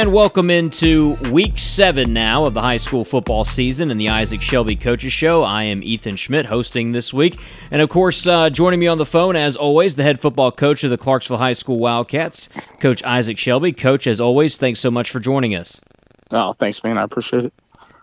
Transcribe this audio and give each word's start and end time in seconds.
And 0.00 0.14
welcome 0.14 0.48
into 0.48 1.14
week 1.30 1.58
seven 1.58 2.14
now 2.14 2.46
of 2.46 2.54
the 2.54 2.62
high 2.62 2.78
school 2.78 3.04
football 3.04 3.44
season 3.44 3.90
and 3.90 4.00
the 4.00 4.08
Isaac 4.08 4.40
Shelby 4.40 4.74
Coaches 4.74 5.12
Show. 5.12 5.42
I 5.42 5.64
am 5.64 5.82
Ethan 5.82 6.16
Schmidt 6.16 6.46
hosting 6.46 6.92
this 6.92 7.12
week. 7.12 7.38
And 7.70 7.82
of 7.82 7.90
course, 7.90 8.26
uh, 8.26 8.48
joining 8.48 8.80
me 8.80 8.86
on 8.86 8.96
the 8.96 9.04
phone, 9.04 9.36
as 9.36 9.58
always, 9.58 9.96
the 9.96 10.02
head 10.02 10.18
football 10.18 10.52
coach 10.52 10.84
of 10.84 10.90
the 10.90 10.96
Clarksville 10.96 11.36
High 11.36 11.52
School 11.52 11.78
Wildcats, 11.78 12.48
Coach 12.80 13.04
Isaac 13.04 13.36
Shelby. 13.36 13.74
Coach, 13.74 14.06
as 14.06 14.22
always, 14.22 14.56
thanks 14.56 14.80
so 14.80 14.90
much 14.90 15.10
for 15.10 15.20
joining 15.20 15.54
us. 15.54 15.82
Oh, 16.30 16.54
thanks, 16.54 16.82
man. 16.82 16.96
I 16.96 17.02
appreciate 17.02 17.44
it. 17.44 17.52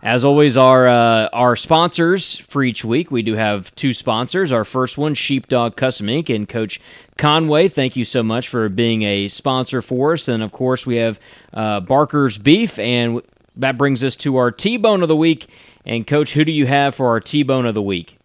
As 0.02 0.24
always, 0.24 0.56
our 0.56 0.86
uh, 0.86 1.28
our 1.32 1.56
sponsors 1.56 2.36
for 2.36 2.62
each 2.62 2.84
week. 2.84 3.10
We 3.10 3.22
do 3.22 3.34
have 3.34 3.74
two 3.74 3.92
sponsors. 3.92 4.52
Our 4.52 4.64
first 4.64 4.96
one, 4.96 5.14
Sheepdog 5.14 5.74
Custom 5.74 6.06
Inc. 6.06 6.32
and 6.32 6.48
Coach 6.48 6.80
Conway. 7.16 7.66
Thank 7.66 7.96
you 7.96 8.04
so 8.04 8.22
much 8.22 8.48
for 8.48 8.68
being 8.68 9.02
a 9.02 9.26
sponsor 9.26 9.82
for 9.82 10.12
us. 10.12 10.28
And 10.28 10.40
of 10.42 10.52
course, 10.52 10.86
we 10.86 10.96
have 10.96 11.18
uh, 11.52 11.80
Barker's 11.80 12.38
Beef, 12.38 12.78
and 12.78 13.20
that 13.56 13.76
brings 13.76 14.04
us 14.04 14.14
to 14.16 14.36
our 14.36 14.52
T-bone 14.52 15.02
of 15.02 15.08
the 15.08 15.16
week. 15.16 15.48
And 15.84 16.06
Coach, 16.06 16.32
who 16.32 16.44
do 16.44 16.52
you 16.52 16.66
have 16.66 16.94
for 16.94 17.08
our 17.08 17.20
T-bone 17.20 17.66
of 17.66 17.74
the 17.74 17.82
week? 17.82 18.18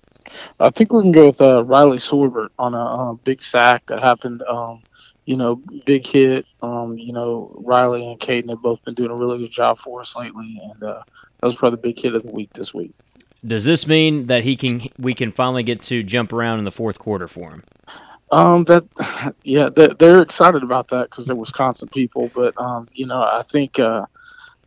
I 0.60 0.70
think 0.70 0.94
we 0.94 1.02
can 1.02 1.12
go 1.12 1.28
with 1.28 1.42
uh, 1.42 1.64
Riley 1.64 1.98
Sorbert 1.98 2.50
on 2.60 2.76
a 2.76 2.86
uh, 2.86 3.14
big 3.14 3.42
sack 3.42 3.88
that 3.88 4.02
happened. 4.02 4.44
Um, 4.44 4.84
you 5.26 5.38
know, 5.38 5.56
big 5.86 6.06
hit. 6.06 6.46
Um, 6.62 6.98
you 6.98 7.14
know, 7.14 7.54
Riley 7.64 8.06
and 8.06 8.20
Caden 8.20 8.50
have 8.50 8.62
both 8.62 8.84
been 8.84 8.94
doing 8.94 9.12
a 9.12 9.16
really 9.16 9.40
good 9.40 9.52
job 9.52 9.80
for 9.80 10.02
us 10.02 10.16
lately, 10.16 10.60
and 10.62 10.84
uh, 10.84 11.04
that 11.40 11.48
was 11.48 11.56
probably 11.56 11.78
the 11.78 11.82
big 11.82 12.00
hit 12.00 12.16
of 12.16 12.24
the 12.24 12.32
week 12.32 12.52
this 12.54 12.74
week. 12.74 12.92
Does 13.46 13.66
this 13.66 13.88
mean 13.88 14.28
that 14.28 14.44
he 14.44 14.56
can 14.56 14.88
we 14.98 15.14
can 15.14 15.32
finally 15.32 15.64
get 15.64 15.82
to 15.84 16.04
jump 16.04 16.32
around 16.32 16.60
in 16.60 16.66
the 16.66 16.72
fourth 16.72 17.00
quarter 17.00 17.28
for 17.28 17.52
him? 17.52 17.64
Um, 18.32 18.64
that 18.66 19.36
yeah, 19.44 19.70
they're, 19.70 19.94
they're 19.94 20.22
excited 20.22 20.64
about 20.64 20.90
that 20.90 21.10
because 21.10 21.26
they're 21.26 21.36
Wisconsin 21.36 21.90
people. 21.90 22.32
But 22.34 22.60
um, 22.60 22.88
you 22.94 23.06
know, 23.06 23.22
I 23.22 23.44
think 23.44 23.80
uh, 23.80 24.06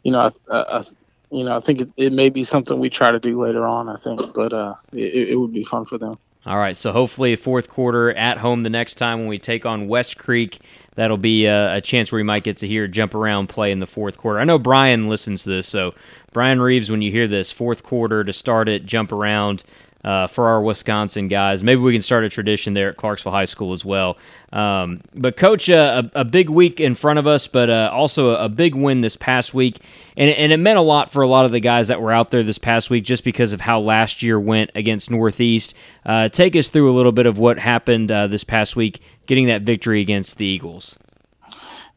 you 0.03 0.13
know, 0.13 0.31
I, 0.51 0.55
I, 0.55 0.85
you 1.31 1.45
know, 1.45 1.57
I 1.57 1.61
think 1.61 1.81
it, 1.81 1.91
it, 1.97 2.13
may 2.13 2.29
be 2.29 2.45
something 2.45 2.79
we 2.79 2.91
try 2.91 3.11
to 3.11 3.19
do 3.19 3.43
later 3.43 3.67
on. 3.67 3.89
I 3.89 3.97
think, 3.97 4.21
but 4.35 4.53
uh, 4.53 4.75
it, 4.93 5.31
it 5.31 5.37
would 5.37 5.53
be 5.53 5.65
fun 5.65 5.85
for 5.85 5.99
them. 5.99 6.19
All 6.47 6.59
right, 6.59 6.77
so 6.77 6.93
hopefully 6.93 7.35
fourth 7.35 7.69
quarter 7.69 8.13
at 8.13 8.39
home 8.39 8.61
the 8.61 8.71
next 8.71 8.95
time 8.95 9.19
when 9.19 9.27
we 9.27 9.37
take 9.37 9.67
on 9.67 9.89
West 9.89 10.17
Creek. 10.17 10.61
That'll 10.95 11.17
be 11.17 11.47
a, 11.47 11.75
a 11.75 11.81
chance 11.81 12.13
where 12.13 12.21
we 12.21 12.23
might 12.23 12.45
get 12.45 12.59
to 12.59 12.69
hear 12.69 12.87
jump 12.87 13.17
around 13.17 13.49
play 13.49 13.73
in 13.73 13.81
the 13.81 13.87
fourth 13.87 14.17
quarter. 14.17 14.39
I 14.39 14.45
know 14.45 14.57
Brian 14.57 15.09
listens 15.09 15.43
to 15.43 15.51
this, 15.51 15.67
so 15.67 15.93
Brian 16.33 16.61
Reeves, 16.61 16.89
when 16.89 17.03
you 17.03 17.11
hear 17.11 17.27
this 17.27 17.51
fourth 17.51 17.83
quarter 17.83 18.23
to 18.23 18.33
start 18.33 18.69
it, 18.69 18.87
jump 18.87 19.11
around 19.11 19.65
uh, 20.07 20.29
for 20.29 20.47
our 20.47 20.63
Wisconsin 20.63 21.27
guys. 21.27 21.65
Maybe 21.65 21.81
we 21.81 21.93
can 21.93 22.01
start 22.01 22.23
a 22.23 22.29
tradition 22.29 22.75
there 22.75 22.89
at 22.89 22.97
Clarksville 22.97 23.33
High 23.33 23.45
School 23.45 23.73
as 23.73 23.85
well. 23.85 24.17
Um, 24.53 25.01
but, 25.15 25.37
Coach, 25.37 25.69
uh, 25.69 26.05
a, 26.15 26.21
a, 26.21 26.25
big 26.25 26.49
week 26.49 26.79
in 26.79 26.95
front 26.95 27.19
of 27.19 27.27
us, 27.27 27.49
but 27.49 27.69
uh, 27.69 27.91
also 27.93 28.37
a, 28.37 28.49
big 28.49 28.77
win 28.77 29.01
this 29.01 29.17
past 29.17 29.53
week. 29.53 29.81
And, 30.17 30.31
and 30.31 30.53
it 30.53 30.59
meant 30.59 30.79
a 30.79 30.83
lot 30.83 31.11
for 31.11 31.23
a 31.23 31.29
lot 31.29 31.45
of 31.45 31.51
the 31.51 31.59
guys 31.59 31.89
that 31.89 32.01
were 32.01 32.13
out 32.13 32.31
there 32.31 32.45
this 32.45 32.57
past 32.57 32.89
week 32.89 33.03
just 33.03 33.25
because 33.25 33.53
of 33.53 33.61
how 33.61 33.81
last 33.81 34.23
year 34.23 34.39
went 34.39 34.71
against 34.77 35.11
Northeast. 35.11 35.75
Uh, 36.07 36.29
take 36.29 36.55
us 36.55 36.69
through 36.69 36.89
a 36.91 36.95
little 36.95 37.11
bit 37.11 37.27
of 37.27 37.39
what 37.39 37.59
happened 37.59 38.13
uh, 38.13 38.29
this 38.29 38.45
past 38.45 38.77
week, 38.77 39.01
getting 39.27 39.49
that 39.49 39.63
victory 39.63 40.01
against 40.01 40.39
the 40.39 40.47
Eagles. 40.47 40.97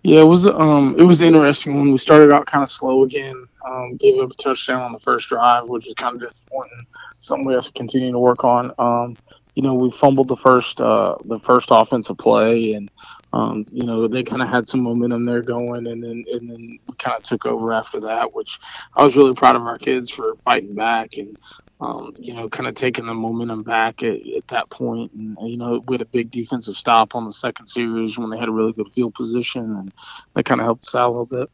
Yeah, 0.02 0.22
it 0.22 0.28
was 0.28 0.48
um 0.48 0.96
it 0.98 1.04
was 1.04 1.22
interesting 1.22 1.76
when 1.76 1.92
we 1.92 1.98
started 1.98 2.32
out 2.32 2.46
kind 2.46 2.64
of 2.64 2.72
slow 2.72 3.04
again. 3.04 3.46
Um, 3.68 3.98
gave 3.98 4.18
up 4.22 4.32
a 4.32 4.42
touchdown 4.42 4.82
on 4.82 4.94
the 4.94 5.00
first 5.00 5.28
drive, 5.28 5.68
which 5.68 5.86
is 5.88 5.94
kind 5.96 6.16
of 6.16 6.22
disappointing. 6.22 6.88
Something 7.20 7.46
we 7.46 7.54
have 7.54 7.66
to 7.66 7.72
continue 7.74 8.12
to 8.12 8.20
work 8.20 8.44
on. 8.44 8.72
Um, 8.80 9.16
you 9.56 9.64
know, 9.64 9.74
we 9.74 9.92
fumbled 9.92 10.30
the 10.30 10.38
first 10.38 10.80
uh, 10.80 11.16
the 11.26 11.40
first 11.40 11.68
offensive 11.72 12.18
play, 12.18 12.74
and 12.74 12.90
um, 13.34 13.66
you 13.72 13.86
know 13.86 14.08
they 14.08 14.24
kind 14.24 14.42
of 14.42 14.48
had 14.48 14.70
some 14.70 14.82
momentum 14.82 15.26
there 15.26 15.42
going, 15.42 15.88
and 15.88 16.04
then 16.04 16.24
and 16.32 16.50
then 16.50 16.80
we 16.88 16.96
kind 16.98 17.18
of 17.18 17.24
took 17.24 17.46
over 17.46 17.74
after 17.74 18.00
that, 18.02 18.34
which 18.34 18.60
I 18.96 19.04
was 19.04 19.16
really 19.16 19.34
proud 19.34 19.56
of 19.56 19.64
our 19.64 19.78
kids 19.78 20.10
for 20.10 20.36
fighting 20.38 20.76
back 20.76 21.18
and 21.18 21.38
um, 21.82 22.14
you 22.20 22.34
know, 22.34 22.50
kind 22.50 22.68
of 22.68 22.76
taking 22.76 23.06
the 23.06 23.14
momentum 23.14 23.64
back 23.64 24.04
at, 24.04 24.16
at 24.36 24.48
that 24.50 24.70
point. 24.70 25.12
And, 25.14 25.38
you 25.42 25.58
know, 25.58 25.82
we 25.88 25.94
had 25.94 26.02
a 26.02 26.06
big 26.06 26.30
defensive 26.30 26.76
stop 26.76 27.16
on 27.16 27.26
the 27.26 27.32
second 27.32 27.68
series 27.68 28.18
when 28.18 28.30
they 28.30 28.38
had 28.38 28.50
a 28.50 28.52
really 28.54 28.74
good 28.74 28.90
field 28.90 29.14
position, 29.14 29.64
and 29.64 29.94
that 30.34 30.46
kind 30.46 30.60
of 30.60 30.66
helped 30.66 30.88
us 30.88 30.96
out 30.96 31.08
a 31.08 31.12
little 31.12 31.26
bit. 31.26 31.50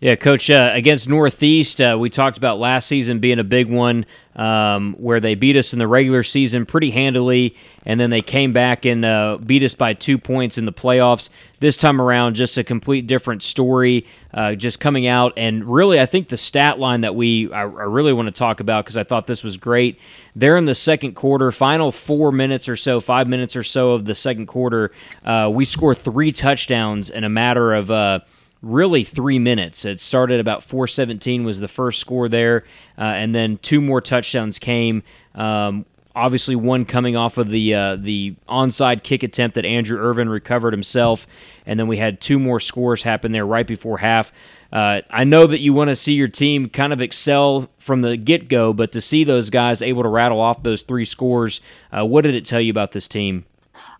Yeah, 0.00 0.14
Coach, 0.14 0.48
uh, 0.48 0.70
against 0.74 1.08
Northeast, 1.08 1.80
uh, 1.80 1.96
we 1.98 2.08
talked 2.08 2.38
about 2.38 2.60
last 2.60 2.86
season 2.86 3.18
being 3.18 3.40
a 3.40 3.44
big 3.44 3.68
one 3.68 4.06
um, 4.36 4.94
where 4.96 5.18
they 5.18 5.34
beat 5.34 5.56
us 5.56 5.72
in 5.72 5.80
the 5.80 5.88
regular 5.88 6.22
season 6.22 6.66
pretty 6.66 6.92
handily, 6.92 7.56
and 7.84 7.98
then 7.98 8.08
they 8.08 8.22
came 8.22 8.52
back 8.52 8.84
and 8.84 9.04
uh, 9.04 9.38
beat 9.44 9.64
us 9.64 9.74
by 9.74 9.94
two 9.94 10.16
points 10.16 10.56
in 10.56 10.66
the 10.66 10.72
playoffs. 10.72 11.30
This 11.58 11.76
time 11.76 12.00
around, 12.00 12.34
just 12.34 12.56
a 12.58 12.62
complete 12.62 13.08
different 13.08 13.42
story, 13.42 14.06
uh, 14.32 14.54
just 14.54 14.78
coming 14.78 15.08
out. 15.08 15.32
And 15.36 15.64
really, 15.64 16.00
I 16.00 16.06
think 16.06 16.28
the 16.28 16.36
stat 16.36 16.78
line 16.78 17.00
that 17.00 17.16
we 17.16 17.52
I, 17.52 17.62
I 17.62 17.64
really 17.64 18.12
want 18.12 18.26
to 18.26 18.32
talk 18.32 18.60
about 18.60 18.84
because 18.84 18.96
I 18.96 19.02
thought 19.02 19.26
this 19.26 19.42
was 19.42 19.56
great. 19.56 19.98
They're 20.36 20.56
in 20.56 20.66
the 20.66 20.76
second 20.76 21.14
quarter, 21.14 21.50
final 21.50 21.90
four 21.90 22.30
minutes 22.30 22.68
or 22.68 22.76
so, 22.76 23.00
five 23.00 23.26
minutes 23.26 23.56
or 23.56 23.64
so 23.64 23.90
of 23.90 24.04
the 24.04 24.14
second 24.14 24.46
quarter. 24.46 24.92
Uh, 25.24 25.50
we 25.52 25.64
score 25.64 25.92
three 25.96 26.30
touchdowns 26.30 27.10
in 27.10 27.24
a 27.24 27.28
matter 27.28 27.74
of 27.74 27.90
uh, 27.90 28.20
really 28.62 29.04
three 29.04 29.38
minutes. 29.38 29.84
It 29.84 30.00
started 30.00 30.40
about 30.40 30.62
417 30.62 31.44
was 31.44 31.60
the 31.60 31.68
first 31.68 32.00
score 32.00 32.28
there, 32.28 32.64
uh, 32.96 33.02
and 33.02 33.34
then 33.34 33.58
two 33.58 33.80
more 33.80 34.00
touchdowns 34.00 34.58
came. 34.58 35.02
Um, 35.34 35.84
obviously, 36.14 36.56
one 36.56 36.84
coming 36.84 37.16
off 37.16 37.38
of 37.38 37.48
the 37.48 37.74
uh, 37.74 37.96
the 37.96 38.34
onside 38.48 39.02
kick 39.02 39.22
attempt 39.22 39.54
that 39.54 39.64
Andrew 39.64 39.98
Irvin 39.98 40.28
recovered 40.28 40.72
himself, 40.72 41.26
and 41.66 41.78
then 41.78 41.86
we 41.86 41.96
had 41.96 42.20
two 42.20 42.38
more 42.38 42.60
scores 42.60 43.02
happen 43.02 43.32
there 43.32 43.46
right 43.46 43.66
before 43.66 43.98
half. 43.98 44.32
Uh, 44.70 45.00
I 45.08 45.24
know 45.24 45.46
that 45.46 45.60
you 45.60 45.72
want 45.72 45.88
to 45.88 45.96
see 45.96 46.12
your 46.12 46.28
team 46.28 46.68
kind 46.68 46.92
of 46.92 47.00
excel 47.00 47.70
from 47.78 48.02
the 48.02 48.18
get 48.18 48.48
go, 48.48 48.74
but 48.74 48.92
to 48.92 49.00
see 49.00 49.24
those 49.24 49.48
guys 49.48 49.80
able 49.80 50.02
to 50.02 50.10
rattle 50.10 50.40
off 50.40 50.62
those 50.62 50.82
three 50.82 51.06
scores, 51.06 51.62
uh, 51.96 52.04
what 52.04 52.22
did 52.22 52.34
it 52.34 52.44
tell 52.44 52.60
you 52.60 52.70
about 52.70 52.92
this 52.92 53.08
team? 53.08 53.46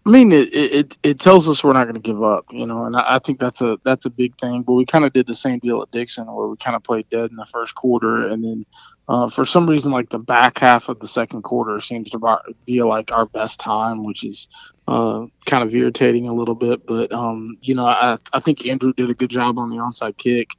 I 0.06 0.10
mean, 0.10 0.32
it, 0.32 0.54
it 0.54 0.96
it 1.02 1.20
tells 1.20 1.48
us 1.48 1.62
we're 1.62 1.74
not 1.74 1.84
going 1.84 1.94
to 1.94 2.00
give 2.00 2.22
up, 2.22 2.46
you 2.50 2.66
know, 2.66 2.84
and 2.84 2.96
I, 2.96 3.16
I, 3.16 3.18
think 3.18 3.38
that's 3.38 3.60
a 3.60 3.78
that's 3.84 4.06
a 4.06 4.10
big 4.10 4.38
thing. 4.38 4.62
But 4.62 4.72
we 4.72 4.86
kind 4.86 5.04
of 5.04 5.12
did 5.12 5.26
the 5.26 5.34
same 5.34 5.58
deal 5.58 5.82
at 5.82 5.90
Dixon, 5.90 6.26
where 6.26 6.46
we 6.46 6.56
kind 6.56 6.76
of 6.76 6.82
played 6.82 7.08
dead 7.10 7.28
in 7.30 7.36
the 7.36 7.44
first 7.44 7.74
quarter, 7.74 8.28
and 8.28 8.42
then 8.42 8.66
uh, 9.08 9.28
for 9.28 9.44
some 9.44 9.68
reason, 9.68 9.92
like 9.92 10.08
the 10.08 10.18
back 10.18 10.58
half 10.58 10.88
of 10.88 11.00
the 11.00 11.08
second 11.08 11.42
quarter 11.42 11.80
seems 11.80 12.10
to 12.10 12.38
be 12.64 12.82
like 12.82 13.12
our 13.12 13.26
best 13.26 13.60
time, 13.60 14.04
which 14.04 14.24
is 14.24 14.48
uh, 14.86 15.26
kind 15.44 15.62
of 15.62 15.74
irritating 15.74 16.26
a 16.26 16.34
little 16.34 16.54
bit. 16.54 16.86
But 16.86 17.12
um, 17.12 17.54
you 17.60 17.74
know, 17.74 17.86
I 17.86 18.16
I 18.32 18.40
think 18.40 18.64
Andrew 18.66 18.92
did 18.94 19.10
a 19.10 19.14
good 19.14 19.30
job 19.30 19.58
on 19.58 19.68
the 19.68 19.76
onside 19.76 20.16
kick. 20.16 20.50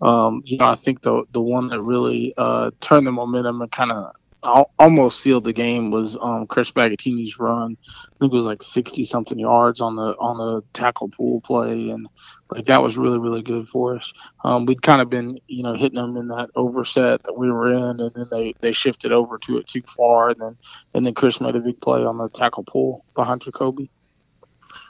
Um, 0.00 0.42
you 0.44 0.58
know, 0.58 0.66
I 0.66 0.74
think 0.74 1.02
the 1.02 1.24
the 1.32 1.40
one 1.40 1.68
that 1.68 1.80
really 1.80 2.34
uh, 2.36 2.72
turned 2.80 3.06
the 3.06 3.12
momentum 3.12 3.62
and 3.62 3.70
kind 3.70 3.92
of 3.92 4.14
almost 4.46 5.20
sealed 5.20 5.44
the 5.44 5.52
game 5.52 5.90
was 5.90 6.16
um, 6.20 6.46
Chris 6.46 6.70
Bagatini's 6.70 7.38
run. 7.38 7.76
I 7.88 8.18
think 8.18 8.32
it 8.32 8.36
was 8.36 8.44
like 8.44 8.62
sixty 8.62 9.04
something 9.04 9.38
yards 9.38 9.80
on 9.80 9.96
the 9.96 10.14
on 10.18 10.38
the 10.38 10.62
tackle 10.72 11.08
pool 11.08 11.40
play, 11.40 11.90
and 11.90 12.08
like 12.50 12.66
that 12.66 12.82
was 12.82 12.96
really 12.96 13.18
really 13.18 13.42
good 13.42 13.68
for 13.68 13.96
us. 13.96 14.12
Um, 14.44 14.66
we'd 14.66 14.82
kind 14.82 15.00
of 15.00 15.10
been 15.10 15.38
you 15.48 15.62
know 15.62 15.74
hitting 15.74 15.96
them 15.96 16.16
in 16.16 16.28
that 16.28 16.50
overset 16.54 17.24
that 17.24 17.36
we 17.36 17.50
were 17.50 17.72
in, 17.72 18.00
and 18.00 18.12
then 18.14 18.26
they 18.30 18.54
they 18.60 18.72
shifted 18.72 19.12
over 19.12 19.38
to 19.38 19.58
it 19.58 19.66
too 19.66 19.82
far, 19.96 20.30
and 20.30 20.40
then 20.40 20.56
and 20.94 21.06
then 21.06 21.14
Chris 21.14 21.40
made 21.40 21.56
a 21.56 21.60
big 21.60 21.80
play 21.80 22.04
on 22.04 22.18
the 22.18 22.28
tackle 22.28 22.64
pool 22.64 23.04
behind 23.14 23.42
Jacoby. 23.42 23.90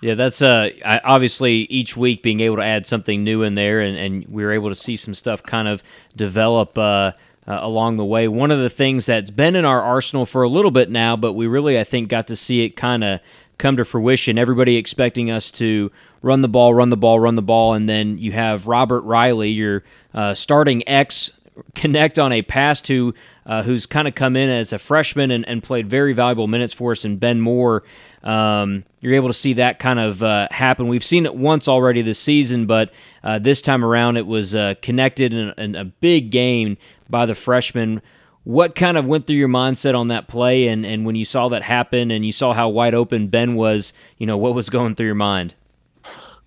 Yeah, 0.03 0.15
that's 0.15 0.43
uh, 0.43 0.71
obviously 1.05 1.53
each 1.71 1.97
week 1.97 2.23
being 2.23 2.41
able 2.41 2.57
to 2.57 2.65
add 2.65 2.87
something 2.87 3.25
new 3.25 3.43
in 3.43 3.55
there, 3.55 3.81
and, 3.81 3.97
and 3.97 4.27
we 4.29 4.45
were 4.45 4.53
able 4.53 4.69
to 4.69 4.75
see 4.75 4.97
some 4.97 5.15
stuff 5.15 5.43
kind 5.43 5.69
of 5.69 5.83
develop. 6.15 6.77
Uh, 6.77 7.13
uh, 7.47 7.59
along 7.61 7.97
the 7.97 8.05
way. 8.05 8.29
One 8.29 8.51
of 8.51 8.59
the 8.59 8.71
things 8.71 9.07
that's 9.07 9.31
been 9.31 9.57
in 9.57 9.65
our 9.65 9.81
arsenal 9.81 10.27
for 10.27 10.43
a 10.43 10.49
little 10.49 10.71
bit 10.71 10.91
now, 10.91 11.17
but 11.17 11.35
we 11.35 11.47
really, 11.47 11.79
I 11.79 11.85
think, 11.85 12.09
got 12.09 12.29
to 12.29 12.37
see 12.37 12.65
it 12.65 12.71
kind 12.71 13.05
of 13.05 13.21
come 13.59 13.77
to 13.77 13.85
fruition. 13.85 14.39
Everybody 14.39 14.77
expecting 14.77 15.31
us 15.31 15.51
to 15.53 15.91
run 16.23 16.43
the 16.43 16.49
ball, 16.49 16.75
run 16.75 16.91
the 16.91 16.97
ball, 16.97 17.21
run 17.21 17.37
the 17.37 17.43
ball, 17.43 17.75
and 17.75 17.89
then 17.89 18.19
you 18.19 18.33
have 18.33 18.67
Robert 18.67 19.03
Riley, 19.03 19.51
your 19.51 19.85
uh, 20.15 20.35
starting 20.35 20.87
X, 20.89 21.31
connect 21.75 22.19
on 22.19 22.33
a 22.33 22.43
pass 22.43 22.81
to 22.83 23.15
uh, 23.47 23.63
who's 23.63 23.87
kind 23.87 24.09
of 24.09 24.15
come 24.15 24.37
in 24.37 24.51
as 24.51 24.73
a 24.73 24.79
freshman 24.79 25.31
and, 25.31 25.49
and, 25.49 25.63
played 25.63 25.89
very 25.89 26.13
valuable 26.13 26.49
minutes 26.49 26.75
for 26.75 26.93
us, 26.93 27.05
and 27.05 27.21
Ben 27.21 27.41
Moore. 27.41 27.85
Um, 28.25 28.85
you're 29.01 29.15
able 29.15 29.29
to 29.29 29.35
see 29.35 29.53
that 29.53 29.79
kind 29.79 30.01
of 30.01 30.21
uh, 30.21 30.49
happen. 30.51 30.89
We've 30.89 31.05
seen 31.05 31.27
it 31.27 31.35
once 31.37 31.69
already 31.69 32.03
this 32.03 32.19
season, 32.19 32.67
but 32.67 32.91
uh, 33.23 33.39
this 33.39 33.63
time 33.63 33.85
around 33.85 34.17
it 34.17 34.27
was 34.27 34.57
uh, 34.57 34.75
connected 34.83 35.33
in, 35.33 35.55
in, 35.57 35.77
a 35.77 35.85
big 35.85 36.31
game 36.31 36.77
by 37.09 37.27
the 37.27 37.35
freshman. 37.35 38.03
What 38.45 38.75
kind 38.75 38.97
of 38.97 39.07
went 39.07 39.27
through 39.27 39.37
your 39.37 39.49
mindset 39.49 39.99
on 39.99 40.09
that 40.09 40.29
play, 40.29 40.69
and, 40.69 40.87
and 40.87 41.05
when 41.05 41.17
you 41.17 41.25
saw 41.25 41.49
that 41.49 41.63
happen, 41.63 42.11
and 42.13 42.25
you 42.25 42.31
saw 42.31 42.53
how 42.53 42.69
wide 42.69 42.95
open 42.95 43.27
Ben 43.27 43.57
was, 43.57 43.93
you 44.19 44.27
know 44.27 44.37
what 44.37 44.55
was 44.55 44.71
going 44.71 44.95
through 44.95 45.07
your 45.07 45.15
mind? 45.17 45.55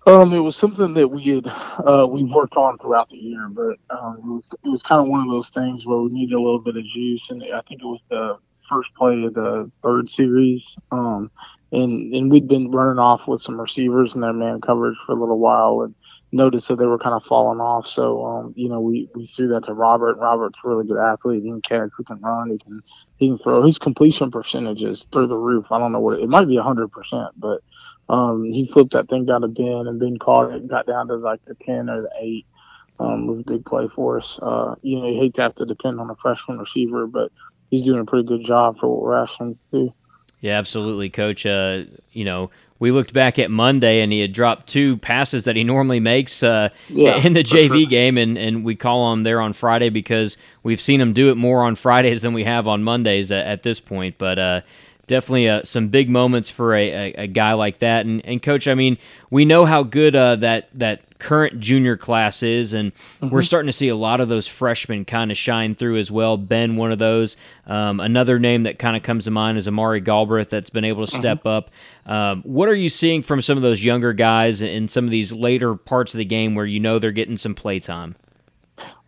Um, 0.06 0.32
it 0.32 0.38
was 0.38 0.56
something 0.56 0.94
that 0.94 1.08
we 1.08 1.24
had 1.26 1.46
uh, 1.46 2.06
we 2.06 2.24
worked 2.24 2.56
on 2.56 2.78
throughout 2.78 3.10
the 3.10 3.16
year, 3.16 3.48
but 3.50 3.76
um, 3.90 4.16
it 4.16 4.24
was 4.24 4.44
it 4.64 4.68
was 4.68 4.82
kind 4.82 5.00
of 5.00 5.08
one 5.08 5.20
of 5.20 5.28
those 5.28 5.50
things 5.52 5.84
where 5.84 5.98
we 5.98 6.10
needed 6.10 6.34
a 6.34 6.40
little 6.40 6.58
bit 6.58 6.76
of 6.76 6.84
juice, 6.84 7.20
and 7.28 7.42
I 7.42 7.60
think 7.68 7.82
it 7.82 7.86
was 7.86 8.00
the 8.08 8.38
first 8.68 8.88
play 8.96 9.22
of 9.24 9.34
the 9.34 9.70
third 9.82 10.08
series. 10.08 10.62
Um, 10.90 11.30
and 11.72 12.14
and 12.14 12.30
we'd 12.30 12.48
been 12.48 12.70
running 12.70 12.98
off 12.98 13.28
with 13.28 13.42
some 13.42 13.60
receivers 13.60 14.14
in 14.14 14.22
their 14.22 14.32
man 14.32 14.60
coverage 14.62 14.96
for 15.04 15.12
a 15.12 15.20
little 15.20 15.38
while, 15.38 15.82
and 15.82 15.94
noticed 16.32 16.68
that 16.68 16.76
they 16.76 16.86
were 16.86 16.98
kind 16.98 17.14
of 17.14 17.24
falling 17.24 17.60
off. 17.60 17.86
So, 17.86 18.24
um, 18.24 18.54
you 18.56 18.68
know, 18.68 18.80
we, 18.80 19.08
we 19.14 19.26
threw 19.26 19.48
that 19.48 19.64
to 19.64 19.74
Robert. 19.74 20.18
Robert's 20.18 20.58
a 20.64 20.68
really 20.68 20.86
good 20.86 20.98
athlete. 20.98 21.42
He 21.42 21.48
can 21.48 21.60
catch, 21.60 21.90
he 21.96 22.04
can 22.04 22.20
run, 22.20 22.50
he 22.50 22.58
can 22.58 22.82
he 23.16 23.28
can 23.28 23.38
throw. 23.38 23.64
His 23.64 23.78
completion 23.78 24.30
percentage 24.30 24.82
is 24.82 25.06
through 25.12 25.26
the 25.26 25.36
roof. 25.36 25.72
I 25.72 25.78
don't 25.78 25.92
know 25.92 26.00
what 26.00 26.18
it, 26.18 26.22
it 26.22 26.28
might 26.28 26.48
be 26.48 26.56
hundred 26.56 26.88
percent, 26.88 27.28
but 27.36 27.62
um, 28.08 28.44
he 28.44 28.66
flipped 28.66 28.92
that 28.92 29.08
thing 29.08 29.26
down 29.26 29.42
to 29.42 29.48
Ben 29.48 29.86
and 29.86 29.98
Ben 29.98 30.18
caught 30.18 30.52
it 30.52 30.68
got 30.68 30.86
down 30.86 31.08
to 31.08 31.16
like 31.16 31.44
the 31.44 31.54
ten 31.66 31.88
or 31.88 32.02
the 32.02 32.10
eight. 32.20 32.46
Um, 32.98 33.26
was 33.26 33.40
a 33.40 33.50
big 33.50 33.64
play 33.64 33.88
for 33.88 34.18
us. 34.18 34.38
Uh, 34.42 34.74
you 34.82 34.98
know, 34.98 35.08
you 35.08 35.18
hate 35.18 35.32
to 35.34 35.42
have 35.42 35.54
to 35.54 35.64
depend 35.64 36.00
on 36.00 36.10
a 36.10 36.16
freshman 36.16 36.58
receiver, 36.58 37.06
but 37.06 37.32
he's 37.70 37.84
doing 37.84 37.98
a 37.98 38.04
pretty 38.04 38.28
good 38.28 38.44
job 38.44 38.78
for 38.78 38.88
what 38.88 39.00
we're 39.00 39.16
asking 39.16 39.46
him 39.46 39.54
to 39.54 39.86
do. 39.86 39.94
Yeah, 40.40 40.58
absolutely, 40.58 41.08
Coach. 41.08 41.46
Uh, 41.46 41.84
you 42.12 42.24
know, 42.26 42.50
we 42.80 42.90
looked 42.90 43.12
back 43.12 43.38
at 43.38 43.50
Monday 43.50 44.00
and 44.00 44.10
he 44.10 44.20
had 44.20 44.32
dropped 44.32 44.66
two 44.66 44.96
passes 44.96 45.44
that 45.44 45.54
he 45.54 45.62
normally 45.62 46.00
makes 46.00 46.42
uh, 46.42 46.70
yeah, 46.88 47.24
in 47.24 47.34
the 47.34 47.44
JV 47.44 47.80
sure. 47.80 47.86
game, 47.86 48.18
and, 48.18 48.36
and 48.36 48.64
we 48.64 48.74
call 48.74 49.12
him 49.12 49.22
there 49.22 49.40
on 49.40 49.52
Friday 49.52 49.90
because 49.90 50.36
we've 50.62 50.80
seen 50.80 51.00
him 51.00 51.12
do 51.12 51.30
it 51.30 51.36
more 51.36 51.62
on 51.62 51.76
Fridays 51.76 52.22
than 52.22 52.32
we 52.32 52.42
have 52.42 52.66
on 52.66 52.82
Mondays 52.82 53.30
at, 53.30 53.46
at 53.46 53.62
this 53.62 53.78
point. 53.78 54.16
But 54.16 54.38
uh, 54.38 54.60
definitely 55.10 55.48
uh, 55.48 55.62
some 55.64 55.88
big 55.88 56.08
moments 56.08 56.50
for 56.50 56.72
a, 56.72 56.88
a, 56.88 57.14
a, 57.24 57.26
guy 57.26 57.52
like 57.52 57.80
that. 57.80 58.06
And, 58.06 58.24
and 58.24 58.40
coach, 58.40 58.68
I 58.68 58.74
mean, 58.74 58.96
we 59.28 59.44
know 59.44 59.64
how 59.64 59.82
good 59.82 60.14
uh, 60.14 60.36
that 60.36 60.68
that 60.74 61.18
current 61.18 61.58
junior 61.58 61.96
class 61.96 62.44
is, 62.44 62.72
and 62.72 62.94
mm-hmm. 62.94 63.28
we're 63.28 63.42
starting 63.42 63.66
to 63.66 63.72
see 63.72 63.88
a 63.88 63.96
lot 63.96 64.20
of 64.20 64.28
those 64.28 64.46
freshmen 64.46 65.04
kind 65.04 65.32
of 65.32 65.36
shine 65.36 65.74
through 65.74 65.98
as 65.98 66.12
well. 66.12 66.36
Ben, 66.36 66.76
one 66.76 66.92
of 66.92 67.00
those. 67.00 67.36
Um, 67.66 67.98
another 67.98 68.38
name 68.38 68.62
that 68.62 68.78
kind 68.78 68.96
of 68.96 69.02
comes 69.02 69.24
to 69.24 69.32
mind 69.32 69.58
is 69.58 69.66
Amari 69.66 70.00
Galbraith, 70.00 70.48
that's 70.48 70.70
been 70.70 70.84
able 70.84 71.04
to 71.04 71.10
mm-hmm. 71.12 71.20
step 71.20 71.38
mm-hmm. 71.40 71.48
up. 71.48 71.70
Um, 72.06 72.42
what 72.42 72.68
are 72.68 72.74
you 72.74 72.88
seeing 72.88 73.22
from 73.22 73.42
some 73.42 73.58
of 73.58 73.62
those 73.62 73.84
younger 73.84 74.12
guys 74.12 74.62
in 74.62 74.86
some 74.86 75.04
of 75.04 75.10
these 75.10 75.32
later 75.32 75.74
parts 75.74 76.14
of 76.14 76.18
the 76.18 76.24
game 76.24 76.54
where 76.54 76.66
you 76.66 76.78
know 76.78 77.00
they're 77.00 77.10
getting 77.10 77.36
some 77.36 77.56
play 77.56 77.80
time? 77.80 78.14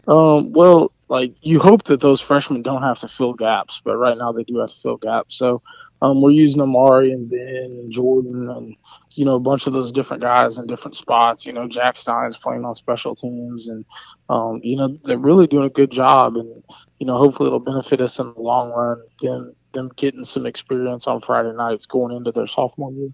Um, 0.08 0.52
well, 0.52 0.90
like 1.12 1.34
you 1.42 1.60
hope 1.60 1.84
that 1.84 2.00
those 2.00 2.20
freshmen 2.20 2.62
don't 2.62 2.82
have 2.82 2.98
to 3.00 3.08
fill 3.08 3.34
gaps, 3.34 3.80
but 3.84 3.96
right 3.98 4.16
now 4.16 4.32
they 4.32 4.44
do 4.44 4.56
have 4.58 4.70
to 4.70 4.76
fill 4.76 4.96
gaps. 4.96 5.36
So 5.36 5.62
um, 6.02 6.20
we're 6.20 6.32
using 6.32 6.60
Amari 6.60 7.12
and 7.12 7.30
Ben 7.30 7.38
and 7.38 7.90
Jordan 7.90 8.50
and 8.50 8.76
you 9.12 9.24
know 9.24 9.36
a 9.36 9.40
bunch 9.40 9.68
of 9.68 9.72
those 9.72 9.92
different 9.92 10.20
guys 10.20 10.58
in 10.58 10.66
different 10.66 10.96
spots. 10.96 11.46
You 11.46 11.52
know, 11.52 11.68
Jack 11.68 11.96
Stein's 11.96 12.36
playing 12.36 12.64
on 12.64 12.74
special 12.74 13.14
teams, 13.14 13.68
and 13.68 13.84
um, 14.28 14.60
you 14.64 14.76
know 14.76 14.98
they're 15.04 15.16
really 15.16 15.46
doing 15.46 15.64
a 15.64 15.70
good 15.70 15.92
job. 15.92 16.36
And 16.36 16.64
you 16.98 17.06
know, 17.06 17.18
hopefully 17.18 17.46
it'll 17.46 17.60
benefit 17.60 18.00
us 18.00 18.18
in 18.18 18.34
the 18.34 18.40
long 18.40 18.72
run. 18.72 19.00
Them 19.20 19.54
them 19.72 19.90
getting 19.96 20.24
some 20.24 20.44
experience 20.44 21.06
on 21.06 21.20
Friday 21.20 21.52
nights 21.52 21.86
going 21.86 22.14
into 22.16 22.32
their 22.32 22.48
sophomore 22.48 22.92
year. 22.92 23.10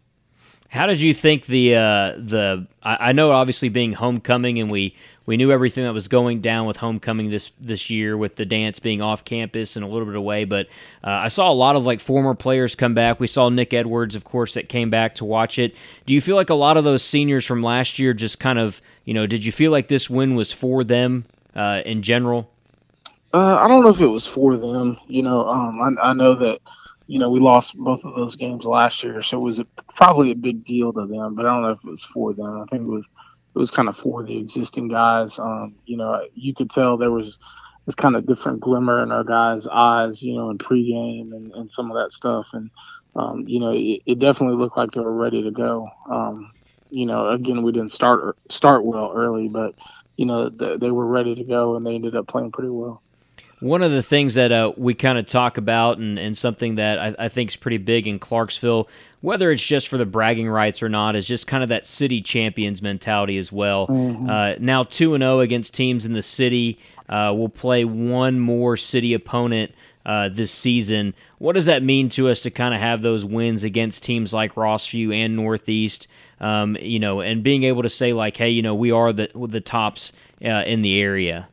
How 0.68 0.86
did 0.86 1.00
you 1.00 1.14
think 1.14 1.46
the 1.46 1.76
uh, 1.76 2.12
the? 2.18 2.66
I, 2.82 3.08
I, 3.08 3.12
know 3.12 3.30
obviously 3.30 3.70
being 3.70 3.94
homecoming, 3.94 4.58
and 4.58 4.70
we 4.70 4.94
we 5.24 5.38
knew 5.38 5.50
everything 5.50 5.84
that 5.84 5.94
was 5.94 6.08
going 6.08 6.42
down 6.42 6.66
with 6.66 6.76
homecoming 6.76 7.30
this 7.30 7.52
this 7.58 7.88
year, 7.88 8.18
with 8.18 8.36
the 8.36 8.44
dance 8.44 8.78
being 8.78 9.00
off 9.00 9.24
campus 9.24 9.76
and 9.76 9.84
a 9.84 9.88
little 9.88 10.04
bit 10.04 10.14
away. 10.14 10.44
But 10.44 10.66
uh, 11.02 11.10
I 11.10 11.28
saw 11.28 11.50
a 11.50 11.54
lot 11.54 11.74
of 11.74 11.86
like 11.86 12.00
former 12.00 12.34
players 12.34 12.74
come 12.74 12.92
back. 12.92 13.18
We 13.18 13.26
saw 13.26 13.48
Nick 13.48 13.72
Edwards, 13.72 14.14
of 14.14 14.24
course, 14.24 14.52
that 14.54 14.68
came 14.68 14.90
back 14.90 15.14
to 15.16 15.24
watch 15.24 15.58
it. 15.58 15.74
Do 16.04 16.12
you 16.12 16.20
feel 16.20 16.36
like 16.36 16.50
a 16.50 16.54
lot 16.54 16.76
of 16.76 16.84
those 16.84 17.02
seniors 17.02 17.46
from 17.46 17.62
last 17.62 17.98
year 17.98 18.12
just 18.12 18.38
kind 18.38 18.58
of 18.58 18.82
you 19.06 19.14
know? 19.14 19.26
Did 19.26 19.46
you 19.46 19.52
feel 19.52 19.72
like 19.72 19.88
this 19.88 20.10
win 20.10 20.34
was 20.34 20.52
for 20.52 20.84
them 20.84 21.24
uh, 21.56 21.80
in 21.86 22.02
general? 22.02 22.50
Uh, 23.32 23.56
I 23.56 23.68
don't 23.68 23.82
know 23.82 23.90
if 23.90 24.00
it 24.00 24.06
was 24.06 24.26
for 24.26 24.58
them. 24.58 24.98
You 25.06 25.22
know, 25.22 25.48
um, 25.48 25.80
I, 25.80 26.08
I 26.08 26.12
know 26.12 26.34
that 26.34 26.60
you 27.08 27.18
know, 27.18 27.30
we 27.30 27.40
lost 27.40 27.74
both 27.74 28.04
of 28.04 28.14
those 28.14 28.36
games 28.36 28.64
last 28.64 29.02
year, 29.02 29.22
so 29.22 29.38
it 29.38 29.44
was 29.44 29.58
a, 29.58 29.64
probably 29.96 30.30
a 30.30 30.36
big 30.36 30.62
deal 30.64 30.92
to 30.92 31.06
them. 31.06 31.34
But 31.34 31.46
I 31.46 31.48
don't 31.48 31.62
know 31.62 31.70
if 31.70 31.78
it 31.78 31.90
was 31.90 32.06
for 32.12 32.34
them. 32.34 32.60
I 32.60 32.66
think 32.70 32.82
it 32.82 32.90
was 32.90 33.04
it 33.54 33.58
was 33.58 33.70
kind 33.70 33.88
of 33.88 33.96
for 33.96 34.22
the 34.22 34.36
existing 34.36 34.88
guys. 34.88 35.30
Um, 35.38 35.74
you 35.86 35.96
know, 35.96 36.20
you 36.34 36.54
could 36.54 36.70
tell 36.70 36.98
there 36.98 37.10
was 37.10 37.38
this 37.86 37.94
kind 37.94 38.14
of 38.14 38.26
different 38.26 38.60
glimmer 38.60 39.02
in 39.02 39.10
our 39.10 39.24
guys' 39.24 39.66
eyes, 39.72 40.22
you 40.22 40.34
know, 40.34 40.50
in 40.50 40.58
pregame 40.58 41.34
and, 41.34 41.50
and 41.54 41.70
some 41.74 41.90
of 41.90 41.96
that 41.96 42.12
stuff. 42.14 42.44
And 42.52 42.70
um, 43.16 43.48
you 43.48 43.58
know, 43.58 43.72
it, 43.72 44.02
it, 44.04 44.18
definitely 44.18 44.58
looked 44.58 44.76
like 44.76 44.90
they 44.90 45.00
were 45.00 45.16
ready 45.16 45.42
to 45.42 45.50
go. 45.50 45.88
Um, 46.10 46.52
you 46.90 47.06
know, 47.06 47.30
again, 47.30 47.62
we 47.62 47.72
didn't 47.72 47.92
start 47.92 48.36
start 48.50 48.84
well 48.84 49.12
early, 49.16 49.48
but 49.48 49.74
you 50.18 50.26
know, 50.26 50.50
th- 50.50 50.78
they 50.78 50.90
were 50.90 51.06
ready 51.06 51.34
to 51.34 51.44
go, 51.44 51.74
and 51.76 51.86
they 51.86 51.94
ended 51.94 52.14
up 52.14 52.28
playing 52.28 52.52
pretty 52.52 52.68
well. 52.68 53.02
One 53.60 53.82
of 53.82 53.90
the 53.90 54.02
things 54.02 54.34
that 54.34 54.52
uh, 54.52 54.72
we 54.76 54.94
kind 54.94 55.18
of 55.18 55.26
talk 55.26 55.58
about, 55.58 55.98
and, 55.98 56.18
and 56.18 56.36
something 56.36 56.76
that 56.76 56.98
I, 56.98 57.14
I 57.18 57.28
think 57.28 57.50
is 57.50 57.56
pretty 57.56 57.78
big 57.78 58.06
in 58.06 58.18
Clarksville, 58.18 58.88
whether 59.20 59.50
it's 59.50 59.64
just 59.64 59.88
for 59.88 59.98
the 59.98 60.06
bragging 60.06 60.48
rights 60.48 60.82
or 60.82 60.88
not, 60.88 61.16
is 61.16 61.26
just 61.26 61.46
kind 61.46 61.62
of 61.62 61.68
that 61.70 61.84
city 61.86 62.20
champions 62.20 62.82
mentality 62.82 63.36
as 63.36 63.50
well. 63.50 63.88
Mm-hmm. 63.88 64.30
Uh, 64.30 64.54
now, 64.60 64.84
2 64.84 65.14
and 65.14 65.22
0 65.22 65.40
against 65.40 65.74
teams 65.74 66.06
in 66.06 66.12
the 66.12 66.22
city. 66.22 66.78
Uh, 67.08 67.32
we'll 67.34 67.48
play 67.48 67.84
one 67.84 68.38
more 68.38 68.76
city 68.76 69.14
opponent 69.14 69.72
uh, 70.06 70.28
this 70.28 70.50
season. 70.50 71.14
What 71.38 71.54
does 71.54 71.66
that 71.66 71.82
mean 71.82 72.08
to 72.10 72.28
us 72.28 72.40
to 72.40 72.50
kind 72.50 72.74
of 72.74 72.80
have 72.80 73.02
those 73.02 73.24
wins 73.24 73.64
against 73.64 74.02
teams 74.02 74.32
like 74.32 74.54
Rossview 74.54 75.14
and 75.14 75.36
Northeast? 75.36 76.06
Um, 76.40 76.76
you 76.80 76.98
know, 76.98 77.20
and 77.20 77.42
being 77.42 77.64
able 77.64 77.82
to 77.82 77.88
say 77.88 78.12
like, 78.12 78.36
hey, 78.36 78.50
you 78.50 78.62
know, 78.62 78.74
we 78.74 78.90
are 78.90 79.12
the 79.12 79.30
the 79.48 79.60
tops 79.60 80.12
uh, 80.44 80.64
in 80.66 80.82
the 80.82 81.00
area. 81.00 81.48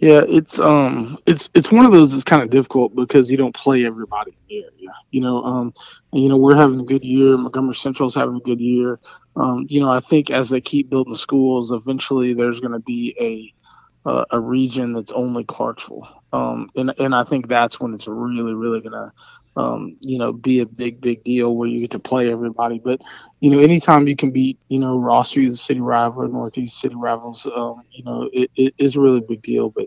Yeah, 0.00 0.22
it's 0.28 0.58
um, 0.58 1.18
it's 1.26 1.50
it's 1.54 1.70
one 1.70 1.84
of 1.84 1.92
those 1.92 2.12
that's 2.12 2.24
kind 2.24 2.42
of 2.42 2.50
difficult 2.50 2.94
because 2.96 3.30
you 3.30 3.36
don't 3.36 3.54
play 3.54 3.84
everybody 3.84 4.30
in 4.32 4.38
the 4.48 4.56
area. 4.64 4.94
You 5.10 5.20
know, 5.20 5.44
um, 5.44 5.74
you 6.12 6.28
know 6.28 6.38
we're 6.38 6.56
having 6.56 6.80
a 6.80 6.84
good 6.84 7.04
year. 7.04 7.36
Montgomery 7.36 7.74
Central's 7.74 8.14
having 8.14 8.36
a 8.36 8.40
good 8.40 8.60
year. 8.60 8.98
Um, 9.36 9.66
you 9.68 9.80
know, 9.80 9.92
I 9.92 10.00
think 10.00 10.30
as 10.30 10.48
they 10.48 10.60
keep 10.60 10.88
building 10.90 11.14
schools, 11.16 11.70
eventually 11.70 12.32
there's 12.34 12.60
going 12.60 12.72
to 12.72 12.80
be 12.80 13.14
a 13.20 14.08
uh, 14.08 14.24
a 14.30 14.40
region 14.40 14.94
that's 14.94 15.12
only 15.12 15.44
Clarksville. 15.44 16.08
Um, 16.32 16.70
and 16.76 16.94
and 16.98 17.14
I 17.14 17.22
think 17.22 17.48
that's 17.48 17.78
when 17.78 17.92
it's 17.92 18.08
really 18.08 18.54
really 18.54 18.80
going 18.80 18.92
to 18.92 19.12
um, 19.56 19.96
you 20.00 20.18
know, 20.18 20.32
be 20.32 20.60
a 20.60 20.66
big, 20.66 21.00
big 21.00 21.24
deal 21.24 21.54
where 21.54 21.68
you 21.68 21.80
get 21.80 21.90
to 21.92 21.98
play 21.98 22.30
everybody. 22.30 22.78
But, 22.78 23.00
you 23.40 23.50
know, 23.50 23.60
anytime 23.60 24.06
you 24.06 24.16
can 24.16 24.30
beat, 24.30 24.58
you 24.68 24.78
know, 24.78 24.98
Rossview, 24.98 25.50
the 25.50 25.56
city 25.56 25.80
rival, 25.80 26.26
Northeast 26.28 26.78
city 26.78 26.94
rivals, 26.94 27.46
um, 27.46 27.82
you 27.90 28.04
know, 28.04 28.30
it, 28.32 28.50
it 28.56 28.74
is 28.78 28.96
a 28.96 29.00
really 29.00 29.20
big 29.20 29.42
deal. 29.42 29.70
But, 29.70 29.86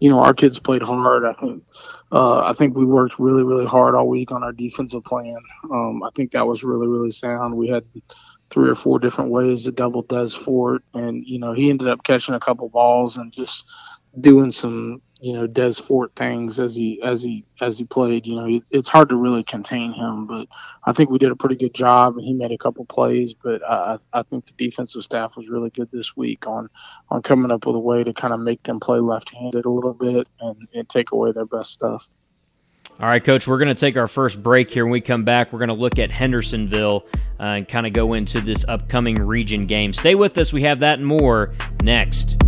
you 0.00 0.10
know, 0.10 0.18
our 0.18 0.34
kids 0.34 0.58
played 0.58 0.82
hard. 0.82 1.24
I 1.24 1.34
think, 1.34 1.62
uh, 2.10 2.40
I 2.40 2.52
think 2.54 2.76
we 2.76 2.84
worked 2.84 3.18
really, 3.18 3.42
really 3.42 3.66
hard 3.66 3.94
all 3.94 4.08
week 4.08 4.32
on 4.32 4.42
our 4.42 4.52
defensive 4.52 5.04
plan. 5.04 5.36
Um, 5.70 6.02
I 6.02 6.08
think 6.14 6.32
that 6.32 6.46
was 6.46 6.64
really, 6.64 6.88
really 6.88 7.10
sound. 7.10 7.54
We 7.54 7.68
had 7.68 7.84
three 8.50 8.68
or 8.68 8.74
four 8.74 8.98
different 8.98 9.30
ways 9.30 9.64
to 9.64 9.72
double 9.72 10.02
Des 10.02 10.30
Fort, 10.30 10.82
and 10.94 11.24
you 11.26 11.38
know, 11.38 11.52
he 11.52 11.70
ended 11.70 11.88
up 11.88 12.02
catching 12.02 12.34
a 12.34 12.40
couple 12.40 12.68
balls 12.68 13.16
and 13.16 13.32
just 13.32 13.66
doing 14.20 14.52
some 14.52 15.00
you 15.22 15.32
know 15.32 15.46
Des 15.46 15.74
Fort 15.74 16.10
things 16.16 16.58
as 16.58 16.74
he 16.74 17.00
as 17.00 17.22
he 17.22 17.44
as 17.60 17.78
he 17.78 17.84
played. 17.84 18.26
You 18.26 18.34
know, 18.34 18.60
it's 18.72 18.88
hard 18.88 19.08
to 19.10 19.16
really 19.16 19.44
contain 19.44 19.92
him, 19.92 20.26
but 20.26 20.48
I 20.84 20.92
think 20.92 21.10
we 21.10 21.18
did 21.18 21.30
a 21.30 21.36
pretty 21.36 21.54
good 21.54 21.74
job, 21.74 22.16
and 22.16 22.26
he 22.26 22.32
made 22.32 22.50
a 22.50 22.58
couple 22.58 22.84
plays. 22.86 23.32
But 23.32 23.62
I 23.62 23.98
I 24.12 24.24
think 24.24 24.46
the 24.46 24.52
defensive 24.54 25.04
staff 25.04 25.36
was 25.36 25.48
really 25.48 25.70
good 25.70 25.88
this 25.92 26.16
week 26.16 26.48
on 26.48 26.68
on 27.08 27.22
coming 27.22 27.52
up 27.52 27.64
with 27.66 27.76
a 27.76 27.78
way 27.78 28.02
to 28.02 28.12
kind 28.12 28.34
of 28.34 28.40
make 28.40 28.64
them 28.64 28.80
play 28.80 28.98
left-handed 28.98 29.64
a 29.64 29.70
little 29.70 29.94
bit 29.94 30.28
and, 30.40 30.68
and 30.74 30.88
take 30.88 31.12
away 31.12 31.30
their 31.30 31.46
best 31.46 31.70
stuff. 31.70 32.08
All 33.00 33.08
right, 33.08 33.22
Coach, 33.22 33.46
we're 33.46 33.58
going 33.58 33.74
to 33.74 33.80
take 33.80 33.96
our 33.96 34.08
first 34.08 34.42
break 34.42 34.70
here. 34.70 34.84
When 34.84 34.92
we 34.92 35.00
come 35.00 35.24
back, 35.24 35.52
we're 35.52 35.60
going 35.60 35.68
to 35.68 35.74
look 35.74 36.00
at 36.00 36.10
Hendersonville 36.10 37.06
uh, 37.38 37.42
and 37.42 37.68
kind 37.68 37.86
of 37.86 37.92
go 37.92 38.14
into 38.14 38.40
this 38.40 38.64
upcoming 38.66 39.22
region 39.24 39.66
game. 39.66 39.92
Stay 39.92 40.16
with 40.16 40.36
us. 40.36 40.52
We 40.52 40.62
have 40.62 40.80
that 40.80 40.98
and 40.98 41.06
more 41.06 41.54
next. 41.82 42.41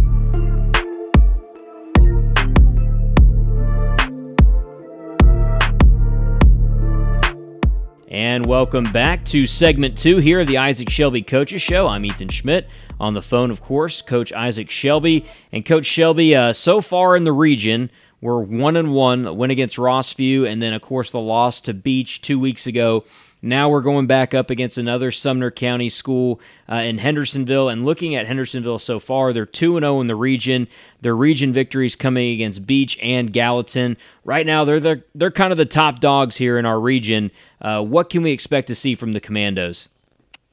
And 8.14 8.46
welcome 8.46 8.84
back 8.92 9.24
to 9.24 9.44
segment 9.44 9.98
two 9.98 10.18
here 10.18 10.38
of 10.38 10.46
the 10.46 10.58
Isaac 10.58 10.88
Shelby 10.88 11.20
Coaches 11.20 11.60
Show. 11.60 11.88
I'm 11.88 12.04
Ethan 12.04 12.28
Schmidt. 12.28 12.68
On 13.00 13.12
the 13.12 13.20
phone, 13.20 13.50
of 13.50 13.60
course, 13.60 14.02
Coach 14.02 14.32
Isaac 14.32 14.70
Shelby. 14.70 15.24
And 15.50 15.66
Coach 15.66 15.84
Shelby, 15.84 16.36
uh, 16.36 16.52
so 16.52 16.80
far 16.80 17.16
in 17.16 17.24
the 17.24 17.32
region, 17.32 17.90
we're 18.20 18.38
one 18.38 18.76
and 18.76 18.94
one, 18.94 19.36
win 19.36 19.50
against 19.50 19.78
Rossview, 19.78 20.48
and 20.48 20.62
then, 20.62 20.74
of 20.74 20.80
course, 20.80 21.10
the 21.10 21.18
loss 21.18 21.60
to 21.62 21.74
Beech 21.74 22.22
two 22.22 22.38
weeks 22.38 22.68
ago. 22.68 23.02
Now 23.44 23.68
we're 23.68 23.82
going 23.82 24.06
back 24.06 24.32
up 24.32 24.48
against 24.48 24.78
another 24.78 25.10
Sumner 25.10 25.50
County 25.50 25.90
school 25.90 26.40
uh, 26.66 26.76
in 26.76 26.96
Hendersonville. 26.96 27.68
And 27.68 27.84
looking 27.84 28.14
at 28.14 28.26
Hendersonville 28.26 28.78
so 28.78 28.98
far, 28.98 29.34
they're 29.34 29.44
2 29.44 29.80
0 29.80 30.00
in 30.00 30.06
the 30.06 30.16
region. 30.16 30.66
Their 31.02 31.14
region 31.14 31.52
victories 31.52 31.94
coming 31.94 32.32
against 32.32 32.66
Beech 32.66 32.98
and 33.02 33.30
Gallatin. 33.34 33.98
Right 34.24 34.46
now, 34.46 34.64
they're, 34.64 34.80
they're, 34.80 35.04
they're 35.14 35.30
kind 35.30 35.52
of 35.52 35.58
the 35.58 35.66
top 35.66 36.00
dogs 36.00 36.36
here 36.36 36.58
in 36.58 36.64
our 36.64 36.80
region. 36.80 37.30
Uh, 37.60 37.82
what 37.82 38.08
can 38.08 38.22
we 38.22 38.30
expect 38.30 38.68
to 38.68 38.74
see 38.74 38.94
from 38.94 39.12
the 39.12 39.20
Commandos? 39.20 39.90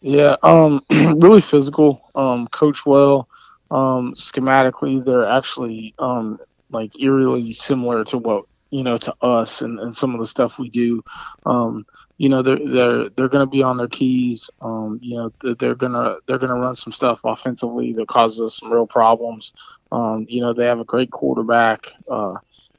Yeah, 0.02 0.36
um, 0.44 0.84
really 0.90 1.42
physical, 1.42 2.02
um, 2.16 2.50
coach 2.50 2.86
well. 2.86 3.30
Um, 3.70 4.14
schematically, 4.16 5.04
they're 5.04 5.26
actually 5.26 5.94
um, 5.98 6.40
like 6.72 7.00
eerily 7.00 7.54
similar 7.54 8.04
to 8.06 8.18
what 8.18 8.44
you 8.72 8.84
know, 8.84 8.98
to 8.98 9.14
us 9.22 9.62
and, 9.62 9.80
and 9.80 9.96
some 9.96 10.14
of 10.14 10.20
the 10.20 10.28
stuff 10.28 10.58
we 10.58 10.70
do. 10.70 11.04
Um, 11.46 11.86
you 12.18 12.30
know, 12.30 12.42
they're 12.42 12.60
they're 12.60 13.10
they're 13.10 13.30
going 13.30 13.46
to 13.46 13.52
be 13.52 13.64
on 13.64 13.78
their 13.78 13.88
keys. 13.88 14.50
Um, 14.62 15.00
you 15.02 15.18
know, 15.18 15.56
they're 15.56 15.76
gonna 15.76 16.18
they're 16.28 16.40
gonna 16.40 16.60
run 16.60 16.76
some 16.76 16.94
stuff 16.94 17.22
offensively 17.24 17.94
that 17.94 18.08
causes 18.08 18.40
us 18.40 18.60
some 18.60 18.72
real 18.72 18.88
problems. 18.88 19.54
Um, 19.92 20.26
you 20.30 20.42
know, 20.42 20.54
they 20.54 20.66
have 20.66 20.80
a 20.80 20.86
great 20.86 21.12
quarterback. 21.12 21.88
Uh, 22.10 22.36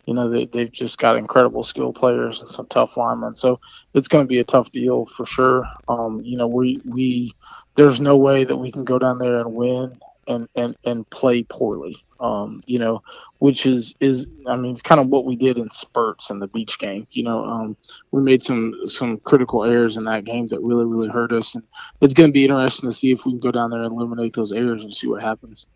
you 0.07 0.15
know, 0.15 0.31
they 0.31 0.47
they've 0.47 0.71
just 0.71 0.99
got 0.99 1.17
incredible 1.17 1.65
skill 1.65 1.93
players 1.93 2.41
and 2.41 2.51
some 2.51 2.67
tough 2.67 2.97
linemen. 2.97 3.35
So 3.35 3.61
it's 3.95 4.09
going 4.09 4.25
to 4.25 4.29
be 4.29 4.39
a 4.39 4.45
tough 4.45 4.71
deal 4.73 5.07
for 5.07 5.27
sure. 5.27 5.65
Um, 5.89 6.21
you 6.25 6.37
know, 6.37 6.47
we 6.47 6.81
we 6.85 7.35
there's 7.75 8.01
no 8.01 8.17
way 8.17 8.45
that 8.45 8.57
we 8.57 8.73
can 8.73 8.85
go 8.85 8.99
down 8.99 9.19
there 9.19 9.41
and 9.41 9.55
win 9.55 9.99
and 10.27 10.49
and 10.55 10.77
and 10.85 11.09
play 11.11 11.43
poorly. 11.45 11.97
Um, 12.21 12.61
you 12.67 12.79
know, 12.79 13.03
which 13.39 13.67
is 13.67 13.95
is 14.01 14.27
I 14.47 14.57
mean 14.57 14.73
it's 14.73 14.83
kind 14.83 15.01
of 15.01 15.09
what 15.09 15.25
we 15.25 15.37
did 15.37 15.59
in 15.59 15.71
spurts 15.71 16.31
in 16.31 16.39
the 16.39 16.47
Beech 16.47 16.79
game. 16.79 17.07
You 17.11 17.25
know, 17.25 17.45
um, 17.45 17.77
we 18.11 18.23
made 18.23 18.43
some 18.43 18.75
some 18.87 19.19
critical 19.19 19.65
errors 19.65 19.97
in 19.97 20.05
that 20.05 20.25
game 20.25 20.47
that 20.49 20.61
really 20.61 20.85
really 20.85 21.09
hurt 21.09 21.33
us, 21.33 21.55
and 21.55 21.65
it's 22.01 22.15
going 22.15 22.29
to 22.29 22.33
be 22.33 22.45
interesting 22.45 22.89
to 22.89 22.95
see 22.95 23.11
if 23.11 23.25
we 23.25 23.33
can 23.33 23.41
go 23.41 23.51
down 23.51 23.71
there 23.71 23.83
and 23.83 23.93
eliminate 23.93 24.35
those 24.35 24.53
errors 24.53 24.85
and 24.85 24.95
see 24.95 25.09
what 25.09 25.23
happens. 25.23 25.67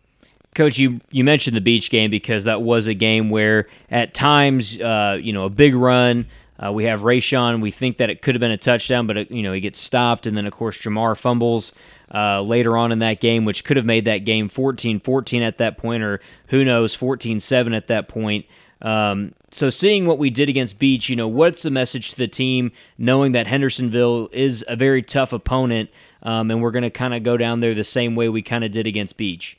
Coach, 0.55 0.79
you, 0.79 0.99
you 1.11 1.23
mentioned 1.23 1.55
the 1.55 1.61
Beech 1.61 1.91
game 1.91 2.09
because 2.09 2.45
that 2.45 2.63
was 2.63 2.87
a 2.87 2.95
game 2.95 3.29
where 3.29 3.67
at 3.91 4.15
times, 4.15 4.79
uh, 4.81 5.19
you 5.21 5.31
know, 5.31 5.45
a 5.45 5.51
big 5.51 5.75
run. 5.75 6.25
Uh, 6.63 6.71
we 6.71 6.85
have 6.85 7.01
Rayshon. 7.01 7.61
We 7.61 7.71
think 7.71 7.97
that 7.97 8.09
it 8.09 8.21
could 8.21 8.35
have 8.35 8.39
been 8.39 8.51
a 8.51 8.57
touchdown, 8.57 9.07
but 9.07 9.17
it, 9.17 9.31
you 9.31 9.43
know 9.43 9.53
he 9.53 9.59
gets 9.59 9.79
stopped, 9.79 10.25
and 10.25 10.35
then 10.35 10.45
of 10.45 10.53
course 10.53 10.77
Jamar 10.77 11.17
fumbles 11.17 11.73
uh, 12.13 12.41
later 12.41 12.77
on 12.77 12.91
in 12.91 12.99
that 12.99 13.19
game, 13.19 13.45
which 13.45 13.63
could 13.63 13.77
have 13.77 13.85
made 13.85 14.05
that 14.05 14.19
game 14.19 14.49
14 14.49 14.99
14 14.99 15.41
at 15.43 15.57
that 15.59 15.77
point, 15.77 16.03
or 16.03 16.19
who 16.47 16.63
knows, 16.63 16.95
14 16.95 17.39
7 17.39 17.73
at 17.73 17.87
that 17.87 18.07
point. 18.07 18.45
Um, 18.81 19.33
so, 19.51 19.69
seeing 19.69 20.05
what 20.05 20.19
we 20.19 20.29
did 20.29 20.49
against 20.49 20.77
Beech, 20.77 21.09
you 21.09 21.15
know, 21.15 21.27
what's 21.27 21.63
the 21.63 21.71
message 21.71 22.11
to 22.11 22.17
the 22.17 22.27
team, 22.27 22.71
knowing 22.97 23.31
that 23.31 23.47
Hendersonville 23.47 24.29
is 24.31 24.63
a 24.67 24.75
very 24.75 25.01
tough 25.01 25.33
opponent, 25.33 25.89
um, 26.23 26.51
and 26.51 26.61
we're 26.61 26.71
going 26.71 26.83
to 26.83 26.89
kind 26.89 27.13
of 27.13 27.23
go 27.23 27.37
down 27.37 27.59
there 27.59 27.73
the 27.73 27.83
same 27.83 28.15
way 28.15 28.29
we 28.29 28.41
kind 28.41 28.63
of 28.63 28.71
did 28.71 28.85
against 28.85 29.17
Beech? 29.17 29.57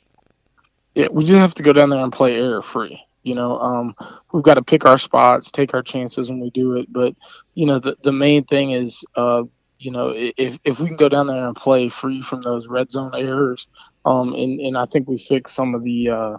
Yeah, 0.95 1.07
we 1.11 1.23
just 1.23 1.37
have 1.37 1.53
to 1.55 1.63
go 1.63 1.73
down 1.73 1.89
there 1.89 2.01
and 2.01 2.13
play 2.13 2.35
error 2.35 2.61
free. 2.61 3.01
You 3.23 3.35
know, 3.35 3.59
um, 3.59 3.95
we've 4.31 4.43
got 4.43 4.55
to 4.55 4.63
pick 4.63 4.85
our 4.85 4.97
spots, 4.97 5.51
take 5.51 5.73
our 5.73 5.83
chances 5.83 6.29
when 6.29 6.39
we 6.39 6.49
do 6.51 6.77
it. 6.77 6.91
But 6.91 7.15
you 7.53 7.65
know, 7.65 7.79
the 7.79 7.95
the 8.01 8.13
main 8.13 8.45
thing 8.45 8.71
is 8.71 9.03
uh, 9.15 9.43
you 9.79 9.91
know, 9.91 10.13
if 10.15 10.59
if 10.65 10.79
we 10.79 10.87
can 10.87 10.97
go 10.97 11.09
down 11.09 11.27
there 11.27 11.47
and 11.47 11.55
play 11.55 11.87
free 11.87 12.21
from 12.21 12.41
those 12.41 12.67
red 12.67 12.91
zone 12.91 13.11
errors, 13.15 13.65
um, 14.05 14.33
and 14.33 14.59
and 14.59 14.77
I 14.77 14.85
think 14.85 15.07
we 15.07 15.17
fixed 15.17 15.55
some 15.55 15.73
of 15.73 15.83
the, 15.83 16.09
uh, 16.09 16.37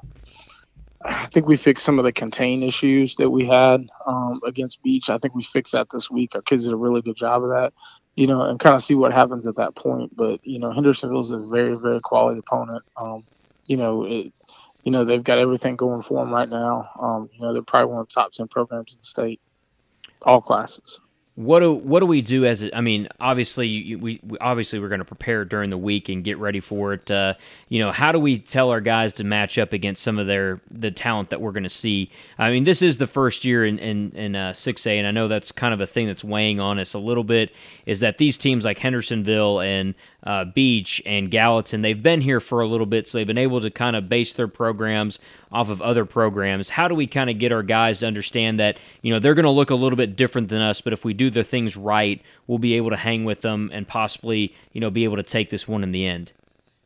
I 1.02 1.26
think 1.28 1.46
we 1.46 1.56
fixed 1.56 1.84
some 1.84 1.98
of 1.98 2.04
the 2.04 2.12
contain 2.12 2.62
issues 2.62 3.16
that 3.16 3.30
we 3.30 3.46
had 3.46 3.88
um, 4.06 4.40
against 4.46 4.82
Beech. 4.82 5.08
I 5.08 5.16
think 5.16 5.34
we 5.34 5.42
fixed 5.42 5.72
that 5.72 5.88
this 5.90 6.10
week. 6.10 6.34
Our 6.34 6.42
kids 6.42 6.64
did 6.64 6.74
a 6.74 6.76
really 6.76 7.00
good 7.00 7.16
job 7.16 7.42
of 7.42 7.48
that, 7.48 7.72
you 8.14 8.26
know, 8.26 8.42
and 8.42 8.60
kind 8.60 8.76
of 8.76 8.84
see 8.84 8.94
what 8.94 9.12
happens 9.12 9.46
at 9.46 9.56
that 9.56 9.74
point. 9.74 10.14
But 10.14 10.46
you 10.46 10.58
know, 10.58 10.70
Hendersonville 10.70 11.22
is 11.22 11.30
a 11.30 11.38
very 11.38 11.76
very 11.76 12.00
quality 12.00 12.40
opponent. 12.40 12.84
Um, 12.98 13.24
you 13.64 13.78
know, 13.78 14.04
it, 14.04 14.34
you 14.84 14.92
know 14.92 15.04
they've 15.04 15.22
got 15.24 15.38
everything 15.38 15.76
going 15.76 16.02
for 16.02 16.24
them 16.24 16.32
right 16.32 16.48
now. 16.48 16.90
Um, 17.00 17.30
you 17.32 17.40
know, 17.40 17.52
they're 17.52 17.62
probably 17.62 17.92
one 17.92 18.00
of 18.00 18.08
the 18.08 18.14
top 18.14 18.32
ten 18.32 18.48
programs 18.48 18.92
in 18.92 18.98
the 19.00 19.06
state, 19.06 19.40
all 20.22 20.40
classes 20.40 21.00
what 21.40 21.60
do 21.60 21.72
what 21.72 22.00
do 22.00 22.06
we 22.06 22.20
do 22.20 22.44
as 22.44 22.62
a, 22.62 22.76
I 22.76 22.82
mean, 22.82 23.08
obviously 23.18 23.66
you, 23.66 23.98
we, 23.98 24.20
we, 24.22 24.36
obviously 24.40 24.78
we're 24.78 24.90
going 24.90 25.00
to 25.00 25.06
prepare 25.06 25.46
during 25.46 25.70
the 25.70 25.78
week 25.78 26.10
and 26.10 26.22
get 26.22 26.36
ready 26.36 26.60
for 26.60 26.92
it. 26.92 27.10
Uh, 27.10 27.34
you 27.70 27.78
know, 27.78 27.92
how 27.92 28.12
do 28.12 28.18
we 28.18 28.38
tell 28.38 28.68
our 28.68 28.82
guys 28.82 29.14
to 29.14 29.24
match 29.24 29.56
up 29.56 29.72
against 29.72 30.02
some 30.02 30.18
of 30.18 30.26
their 30.26 30.60
the 30.70 30.90
talent 30.90 31.30
that 31.30 31.40
we're 31.40 31.52
going 31.52 31.62
to 31.62 31.70
see? 31.70 32.10
I 32.36 32.50
mean, 32.50 32.64
this 32.64 32.82
is 32.82 32.98
the 32.98 33.06
first 33.06 33.44
year 33.46 33.64
in 33.64 33.78
in 33.78 34.10
in 34.12 34.36
uh, 34.36 34.52
six 34.52 34.86
A, 34.86 34.98
and 34.98 35.06
I 35.06 35.12
know 35.12 35.28
that's 35.28 35.50
kind 35.50 35.72
of 35.72 35.80
a 35.80 35.86
thing 35.86 36.08
that's 36.08 36.22
weighing 36.22 36.60
on 36.60 36.78
us 36.78 36.92
a 36.92 36.98
little 36.98 37.24
bit. 37.24 37.54
Is 37.86 38.00
that 38.00 38.18
these 38.18 38.36
teams 38.36 38.66
like 38.66 38.78
Hendersonville 38.78 39.60
and 39.60 39.94
uh, 40.24 40.44
Beech 40.44 41.02
and 41.06 41.30
Gallatin, 41.30 41.82
they've 41.82 42.02
been 42.02 42.20
here 42.20 42.40
for 42.40 42.60
a 42.60 42.66
little 42.66 42.86
bit, 42.86 43.08
so 43.08 43.18
they've 43.18 43.26
been 43.26 43.38
able 43.38 43.60
to 43.60 43.70
kind 43.70 43.96
of 43.96 44.08
base 44.08 44.32
their 44.32 44.48
programs 44.48 45.18
off 45.52 45.70
of 45.70 45.80
other 45.82 46.04
programs. 46.04 46.68
How 46.68 46.88
do 46.88 46.94
we 46.94 47.06
kind 47.06 47.30
of 47.30 47.38
get 47.38 47.52
our 47.52 47.62
guys 47.62 48.00
to 48.00 48.06
understand 48.06 48.60
that, 48.60 48.78
you 49.02 49.12
know, 49.12 49.18
they're 49.18 49.34
going 49.34 49.44
to 49.44 49.50
look 49.50 49.70
a 49.70 49.74
little 49.74 49.96
bit 49.96 50.16
different 50.16 50.48
than 50.48 50.60
us, 50.60 50.80
but 50.80 50.92
if 50.92 51.04
we 51.04 51.14
do 51.14 51.30
the 51.30 51.44
things 51.44 51.76
right, 51.76 52.20
we'll 52.46 52.58
be 52.58 52.74
able 52.74 52.90
to 52.90 52.96
hang 52.96 53.24
with 53.24 53.40
them 53.40 53.70
and 53.72 53.88
possibly, 53.88 54.54
you 54.72 54.80
know, 54.80 54.90
be 54.90 55.04
able 55.04 55.16
to 55.16 55.22
take 55.22 55.50
this 55.50 55.66
one 55.66 55.82
in 55.82 55.92
the 55.92 56.06
end? 56.06 56.32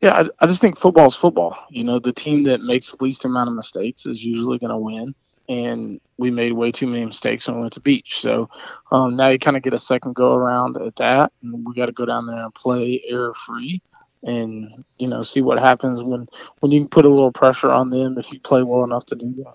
Yeah, 0.00 0.14
I, 0.14 0.44
I 0.44 0.46
just 0.46 0.60
think 0.60 0.78
football 0.78 1.06
is 1.06 1.14
football. 1.14 1.56
You 1.70 1.84
know, 1.84 1.98
the 1.98 2.12
team 2.12 2.42
that 2.44 2.60
makes 2.60 2.90
the 2.90 3.02
least 3.02 3.24
amount 3.24 3.48
of 3.48 3.56
mistakes 3.56 4.06
is 4.06 4.24
usually 4.24 4.58
going 4.58 4.70
to 4.70 4.76
win 4.76 5.14
and 5.48 6.00
we 6.16 6.30
made 6.30 6.52
way 6.52 6.72
too 6.72 6.86
many 6.86 7.04
mistakes 7.04 7.46
when 7.46 7.56
we 7.56 7.62
went 7.62 7.74
to 7.74 7.80
Beech. 7.80 8.20
So 8.20 8.48
um, 8.90 9.16
now 9.16 9.28
you 9.28 9.38
kind 9.38 9.56
of 9.56 9.62
get 9.62 9.74
a 9.74 9.78
second 9.78 10.14
go 10.14 10.34
around 10.34 10.76
at 10.76 10.96
that, 10.96 11.32
and 11.42 11.66
we 11.66 11.74
got 11.74 11.86
to 11.86 11.92
go 11.92 12.06
down 12.06 12.26
there 12.26 12.44
and 12.44 12.54
play 12.54 13.02
error 13.08 13.34
free, 13.46 13.82
and 14.22 14.84
you 14.98 15.08
know 15.08 15.22
see 15.22 15.42
what 15.42 15.58
happens 15.58 16.02
when 16.02 16.26
when 16.60 16.72
you 16.72 16.80
can 16.80 16.88
put 16.88 17.04
a 17.04 17.08
little 17.08 17.32
pressure 17.32 17.70
on 17.70 17.90
them 17.90 18.18
if 18.18 18.32
you 18.32 18.40
play 18.40 18.62
well 18.62 18.84
enough 18.84 19.06
to 19.06 19.16
do 19.16 19.32
that. 19.34 19.54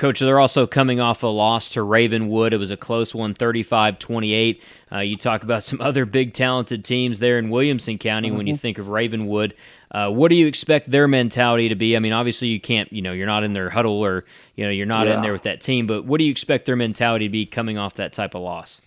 Coach, 0.00 0.20
they're 0.20 0.40
also 0.40 0.66
coming 0.66 0.98
off 0.98 1.22
a 1.22 1.26
loss 1.26 1.68
to 1.72 1.82
Ravenwood. 1.82 2.54
It 2.54 2.56
was 2.56 2.70
a 2.70 2.76
close 2.78 3.14
one, 3.14 3.34
35 3.34 3.98
28. 3.98 4.62
Uh, 4.90 4.98
you 5.00 5.14
talk 5.14 5.42
about 5.42 5.62
some 5.70 5.78
other 5.82 6.06
big 6.06 6.32
talented 6.32 6.86
teams 6.86 7.18
there 7.18 7.38
in 7.38 7.50
Williamson 7.50 7.98
County 7.98 8.28
mm-hmm. 8.28 8.36
when 8.38 8.46
you 8.46 8.54
mm-hmm. 8.54 8.60
think 8.60 8.78
of 8.78 8.88
Ravenwood. 8.88 9.54
Uh, 9.90 10.08
what 10.08 10.30
do 10.30 10.36
you 10.36 10.46
expect 10.46 10.90
their 10.90 11.06
mentality 11.06 11.68
to 11.68 11.74
be? 11.74 11.96
I 11.96 11.98
mean, 11.98 12.14
obviously 12.14 12.48
you 12.48 12.58
can't, 12.58 12.90
you 12.90 13.02
know, 13.02 13.12
you're 13.12 13.26
not 13.26 13.44
in 13.44 13.52
their 13.52 13.68
huddle 13.68 14.02
or, 14.02 14.24
you 14.56 14.64
know, 14.64 14.70
you're 14.70 14.86
not 14.86 15.06
yeah. 15.06 15.16
in 15.16 15.20
there 15.20 15.32
with 15.32 15.42
that 15.42 15.60
team, 15.60 15.86
but 15.86 16.06
what 16.06 16.16
do 16.16 16.24
you 16.24 16.30
expect 16.30 16.64
their 16.64 16.76
mentality 16.76 17.26
to 17.26 17.30
be 17.30 17.44
coming 17.44 17.76
off 17.76 17.94
that 17.96 18.14
type 18.14 18.34
of 18.34 18.40
loss? 18.40 18.80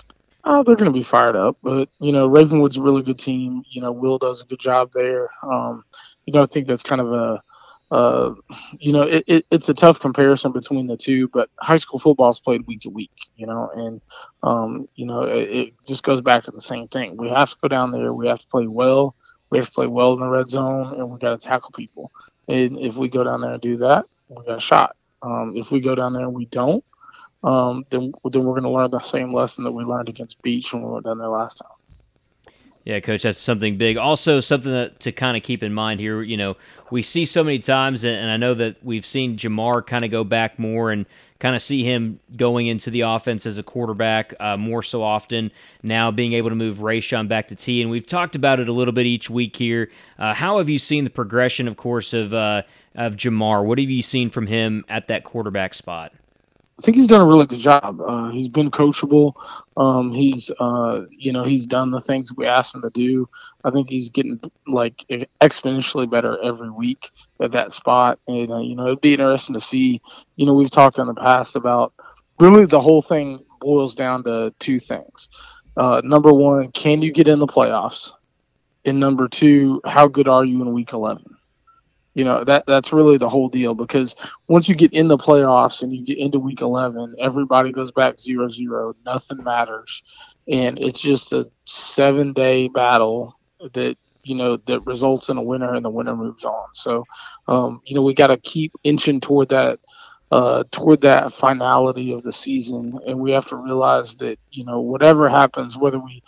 Oh, 0.46 0.64
they're 0.64 0.76
going 0.76 0.92
to 0.92 0.98
be 0.98 1.04
fired 1.04 1.36
up, 1.36 1.58
but 1.62 1.90
you 2.00 2.12
know, 2.12 2.28
Ravenwood's 2.28 2.78
a 2.78 2.82
really 2.82 3.04
good 3.04 3.20
team. 3.20 3.64
You 3.70 3.82
know, 3.82 3.92
Will 3.92 4.18
does 4.18 4.42
a 4.42 4.46
good 4.46 4.60
job 4.60 4.92
there. 4.94 5.30
Um, 5.44 5.86
you 6.26 6.34
know, 6.34 6.42
I 6.42 6.48
think 6.48 6.66
that's 6.66 6.82
kind 6.82 7.02
of 7.02 7.14
a 7.14 7.44
uh, 7.92 8.34
you 8.80 8.92
know, 8.92 9.04
it, 9.04 9.24
it, 9.28 9.46
it's 9.52 9.70
a 9.70 9.74
tough 9.74 10.00
comparison 10.00 10.52
between 10.52 10.88
the 10.88 10.98
two, 10.98 11.28
but 11.30 11.50
high 11.60 11.78
school 11.78 12.00
football 12.00 12.30
is 12.30 12.40
played 12.40 12.66
week 12.66 12.82
to 12.82 12.90
week, 12.90 13.12
you 13.36 13.46
know, 13.46 13.70
and, 13.76 14.02
um, 14.42 14.88
you 14.96 15.06
know, 15.06 15.24
it, 15.24 15.50
it, 15.50 15.74
just 15.86 16.04
goes 16.04 16.22
back 16.22 16.44
to 16.44 16.52
the 16.52 16.62
same 16.62 16.88
thing. 16.88 17.18
We 17.18 17.30
have 17.30 17.52
to 17.52 17.58
go 17.62 17.68
down 17.68 17.92
there. 17.92 18.14
We 18.14 18.28
have 18.28 18.40
to 18.40 18.48
play 18.48 18.68
well. 18.68 19.16
We 19.50 19.60
have 19.60 19.68
to 19.68 19.74
play 19.74 19.88
well 19.88 20.14
in 20.14 20.22
the 20.22 20.28
red 20.28 20.50
zone, 20.50 20.96
and 21.00 21.10
we 21.10 21.20
got 21.20 21.40
to 21.40 21.48
tackle 21.48 21.72
people. 21.72 22.12
And 22.48 22.80
if 22.80 22.96
we 22.96 23.10
go 23.10 23.24
down 23.24 23.42
there 23.42 23.54
and 23.54 23.62
do 23.62 23.78
that, 23.78 24.06
we 24.30 24.44
got 24.46 24.58
a 24.58 24.62
shot. 24.62 24.96
Um, 25.22 25.54
if 25.56 25.72
we 25.72 25.80
go 25.80 25.96
down 25.96 26.14
there 26.14 26.24
and 26.26 26.34
we 26.34 26.46
don't, 26.48 26.84
um, 27.44 27.86
then 27.92 28.14
then 28.32 28.44
we're 28.44 28.60
going 28.60 28.64
to 28.64 28.70
learn 28.70 28.92
the 28.92 29.00
same 29.02 29.34
lesson 29.34 29.64
that 29.66 29.72
we 29.72 29.84
learned 29.84 30.10
against 30.10 30.42
Beech 30.42 30.74
when 30.74 30.84
we 30.84 30.92
went 30.92 31.06
down 31.06 31.20
there 31.20 31.28
last 31.28 31.58
time. 31.60 31.73
Yeah, 32.86 33.00
coach, 33.00 33.24
that's 33.24 33.38
something 33.38 33.78
big. 33.78 33.96
Also, 33.96 34.42
something 34.42 34.72
that, 34.72 35.00
to 35.02 35.14
kind 35.14 35.38
of 35.38 35.44
keep 35.44 35.64
in 35.64 35.74
mind 35.74 36.02
here. 36.02 36.22
You 36.22 36.36
know, 36.36 36.58
we 36.92 37.02
see 37.02 37.24
so 37.24 37.42
many 37.44 37.60
times, 37.60 38.04
and 38.04 38.30
I 38.30 38.36
know 38.36 38.54
that 38.56 38.84
we've 38.84 39.06
seen 39.06 39.38
Jamar 39.38 39.86
kind 39.86 40.04
of 40.04 40.12
go 40.12 40.26
back 40.26 40.60
more 40.60 40.92
and 40.92 41.06
kind 41.40 41.56
of 41.56 41.62
see 41.62 41.84
him 41.84 42.20
going 42.36 42.68
into 42.68 42.90
the 42.90 43.02
offense 43.02 43.46
as 43.46 43.58
a 43.58 43.64
quarterback 43.64 44.34
uh, 44.40 44.58
more 44.58 44.84
so 44.84 45.02
often. 45.02 45.52
Now 45.82 46.12
being 46.12 46.34
able 46.34 46.50
to 46.50 46.56
move 46.56 46.78
Rayshon 46.78 47.30
back 47.30 47.48
to 47.50 47.56
T, 47.56 47.82
and 47.82 47.90
we've 47.90 48.06
talked 48.08 48.36
about 48.36 48.60
it 48.60 48.68
a 48.68 48.74
little 48.74 48.94
bit 48.94 49.06
each 49.06 49.30
week 49.30 49.56
here. 49.56 49.90
Uh, 50.20 50.34
how 50.34 50.58
have 50.58 50.68
you 50.68 50.78
seen 50.78 51.06
the 51.06 51.10
progression, 51.10 51.70
of 51.70 51.78
course, 51.78 52.14
of 52.14 52.34
uh, 52.34 52.64
of 52.96 53.16
Jamar? 53.16 53.66
What 53.66 53.80
have 53.80 53.90
you 53.90 54.02
seen 54.02 54.30
from 54.30 54.46
him 54.46 54.84
at 54.90 55.08
that 55.08 55.24
quarterback 55.24 55.74
spot? 55.74 56.12
I 56.80 56.82
think 56.82 56.98
he's 56.98 57.08
done 57.08 57.22
a 57.22 57.26
really 57.26 57.46
good 57.46 57.60
job. 57.60 58.02
Uh, 58.02 58.30
he's 58.32 58.48
been 58.48 58.72
coachable. 58.72 59.34
Um, 59.78 60.12
he's, 60.12 60.50
uh, 60.60 61.02
you 61.12 61.32
know, 61.32 61.44
he's 61.44 61.66
done 61.68 61.92
the 61.92 62.02
things 62.02 62.34
we 62.36 62.48
asked 62.48 62.74
him 62.74 62.82
to 62.82 62.90
do. 62.90 63.30
I 63.64 63.70
think 63.70 63.90
he's 63.90 64.10
getting 64.10 64.40
like 64.68 65.06
exponentially 65.40 66.10
better 66.10 66.42
every 66.44 66.72
week 66.72 67.12
at 67.40 67.52
that 67.52 67.74
spot. 67.74 68.20
And 68.28 68.52
uh, 68.52 68.60
you 68.60 68.76
know, 68.76 68.88
it'd 68.88 69.02
be 69.02 69.14
interesting 69.14 69.54
to 69.54 69.62
see. 69.62 70.02
You 70.36 70.46
know, 70.46 70.54
we've 70.54 70.72
talked 70.72 70.98
in 70.98 71.08
the 71.08 71.14
past 71.14 71.56
about 71.56 71.94
really 72.40 72.66
the 72.66 72.82
whole 72.82 73.02
thing 73.02 73.46
boils 73.62 73.96
down 73.96 74.24
to 74.24 74.54
two 74.60 74.80
things. 74.80 75.30
Uh, 75.78 76.02
number 76.04 76.34
one, 76.34 76.72
can 76.72 77.02
you 77.02 77.12
get 77.12 77.28
in 77.28 77.40
the 77.40 77.48
playoffs? 77.48 78.12
And 78.86 79.00
number 79.00 79.28
two, 79.28 79.80
how 79.86 80.08
good 80.08 80.28
are 80.28 80.44
you 80.44 80.62
in 80.62 80.74
week 80.74 80.92
eleven? 80.92 81.38
You 82.14 82.26
know 82.26 82.44
that 82.44 82.66
that's 82.68 82.94
really 82.94 83.18
the 83.18 83.30
whole 83.30 83.50
deal 83.50 83.74
because 83.74 84.16
once 84.48 84.70
you 84.70 84.76
get 84.76 84.94
in 84.94 85.08
the 85.08 85.18
playoffs 85.18 85.82
and 85.82 85.92
you 85.94 86.06
get 86.06 86.20
into 86.20 86.40
week 86.40 86.62
11, 86.62 87.16
everybody 87.20 87.72
goes 87.72 87.92
back 87.92 88.20
zero 88.20 88.50
zero. 88.50 88.96
Nothing 89.06 89.44
matters, 89.44 90.04
and 90.48 90.78
it's 90.80 91.00
just 91.00 91.34
a 91.34 91.50
seven 91.66 92.34
day 92.34 92.68
battle 92.68 93.40
that 93.74 93.98
you 94.24 94.36
know 94.36 94.58
that 94.68 94.82
results 94.82 95.30
in 95.30 95.38
a 95.38 95.42
winner 95.42 95.74
and 95.74 95.84
the 95.84 95.90
winner 95.90 96.16
moves 96.16 96.46
on. 96.46 96.68
So, 96.74 97.06
um, 97.48 97.82
you 97.86 97.96
know 97.96 98.04
we 98.04 98.14
got 98.14 98.28
to 98.28 98.38
keep 98.38 98.74
inching 98.84 99.20
toward 99.20 99.50
that 99.50 99.80
uh, 100.32 100.64
toward 100.72 101.02
that 101.02 101.34
finality 101.34 102.12
of 102.12 102.24
the 102.24 102.32
season, 102.32 103.00
and 103.08 103.20
we 103.20 103.32
have 103.32 103.48
to 103.48 103.56
realize 103.56 104.16
that 104.18 104.38
you 104.52 104.66
know 104.66 104.82
whatever 104.82 105.30
happens, 105.30 105.78
whether 105.78 106.00
we 106.00 106.22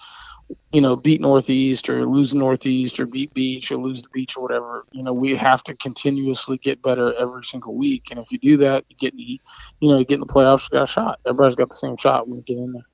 you 0.72 0.82
know, 0.82 0.96
beat 0.96 1.22
Northeast 1.22 1.90
or 1.90 2.06
lose 2.06 2.34
Northeast 2.34 3.00
or 3.00 3.06
beat 3.06 3.34
Beech 3.34 3.72
or 3.72 3.78
lose 3.78 4.02
the 4.02 4.10
Beech 4.14 4.38
or 4.38 4.42
whatever. 4.44 4.86
You 4.92 5.04
know, 5.04 5.14
we 5.14 5.36
have 5.36 5.64
to 5.64 5.76
continuously 5.76 6.58
get 6.58 6.82
better 6.82 7.14
every 7.16 7.44
single 7.44 7.76
week. 7.76 8.10
And 8.12 8.20
if 8.20 8.32
you 8.32 8.38
do 8.38 8.58
that, 8.58 8.86
you 8.90 8.96
get 8.98 9.16
the, 9.16 9.40
you 9.80 9.90
know, 9.90 9.98
you 9.98 10.06
get 10.06 10.16
in 10.16 10.20
the 10.20 10.26
playoffs, 10.28 10.64
you 10.64 10.78
got 10.78 10.84
a 10.84 10.88
shot. 10.88 11.20
Everybody's 11.26 11.56
got 11.56 11.70
the 11.70 11.76
same 11.76 11.98
shot 11.98 12.28
when 12.28 12.38
you 12.38 12.44
get 12.44 12.58
in 12.58 12.74
there. 12.74 12.86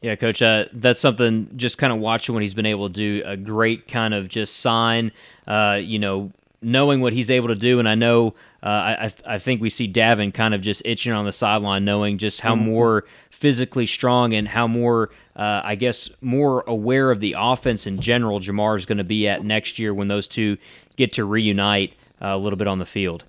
Yeah, 0.00 0.14
coach, 0.14 0.40
uh, 0.40 0.66
that's 0.72 1.00
something 1.00 1.50
just 1.56 1.76
kind 1.76 1.92
of 1.92 1.98
watching 1.98 2.32
what 2.32 2.42
he's 2.42 2.54
been 2.54 2.66
able 2.66 2.86
to 2.86 2.92
do. 2.92 3.22
A 3.26 3.36
great 3.36 3.88
kind 3.88 4.14
of 4.14 4.28
just 4.28 4.58
sign, 4.58 5.10
uh, 5.48 5.80
you 5.82 5.98
know, 5.98 6.30
knowing 6.62 7.00
what 7.00 7.12
he's 7.12 7.30
able 7.30 7.48
to 7.48 7.56
do. 7.56 7.80
And 7.80 7.88
I 7.88 7.96
know, 7.96 8.34
uh, 8.62 8.66
I, 8.66 9.12
I 9.24 9.38
think 9.38 9.60
we 9.60 9.70
see 9.70 9.90
Davin 9.90 10.34
kind 10.34 10.52
of 10.52 10.60
just 10.60 10.82
itching 10.84 11.12
on 11.12 11.24
the 11.24 11.32
sideline, 11.32 11.84
knowing 11.84 12.18
just 12.18 12.40
how 12.40 12.56
mm-hmm. 12.56 12.64
more 12.64 13.04
physically 13.30 13.86
strong 13.86 14.34
and 14.34 14.48
how 14.48 14.66
more, 14.66 15.10
uh, 15.36 15.60
I 15.62 15.76
guess, 15.76 16.10
more 16.20 16.64
aware 16.66 17.12
of 17.12 17.20
the 17.20 17.36
offense 17.38 17.86
in 17.86 18.00
general 18.00 18.40
Jamar 18.40 18.76
is 18.76 18.84
going 18.84 18.98
to 18.98 19.04
be 19.04 19.28
at 19.28 19.44
next 19.44 19.78
year 19.78 19.94
when 19.94 20.08
those 20.08 20.26
two 20.26 20.56
get 20.96 21.12
to 21.14 21.24
reunite 21.24 21.94
uh, 22.20 22.28
a 22.28 22.38
little 22.38 22.56
bit 22.56 22.66
on 22.66 22.80
the 22.80 22.86
field. 22.86 23.24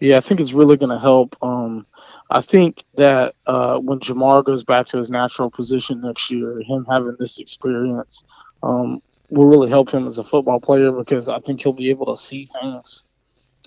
Yeah, 0.00 0.16
I 0.16 0.20
think 0.20 0.40
it's 0.40 0.54
really 0.54 0.78
going 0.78 0.90
to 0.90 0.98
help. 0.98 1.36
Um, 1.42 1.84
I 2.30 2.40
think 2.40 2.84
that 2.94 3.34
uh, 3.46 3.76
when 3.76 4.00
Jamar 4.00 4.42
goes 4.42 4.64
back 4.64 4.86
to 4.86 4.98
his 4.98 5.10
natural 5.10 5.50
position 5.50 6.00
next 6.00 6.30
year, 6.30 6.62
him 6.62 6.86
having 6.88 7.16
this 7.18 7.38
experience 7.38 8.24
um, 8.62 9.02
will 9.28 9.46
really 9.46 9.68
help 9.68 9.90
him 9.90 10.06
as 10.06 10.16
a 10.16 10.24
football 10.24 10.58
player 10.58 10.90
because 10.90 11.28
I 11.28 11.38
think 11.40 11.62
he'll 11.62 11.74
be 11.74 11.90
able 11.90 12.06
to 12.16 12.22
see 12.22 12.46
things 12.46 13.04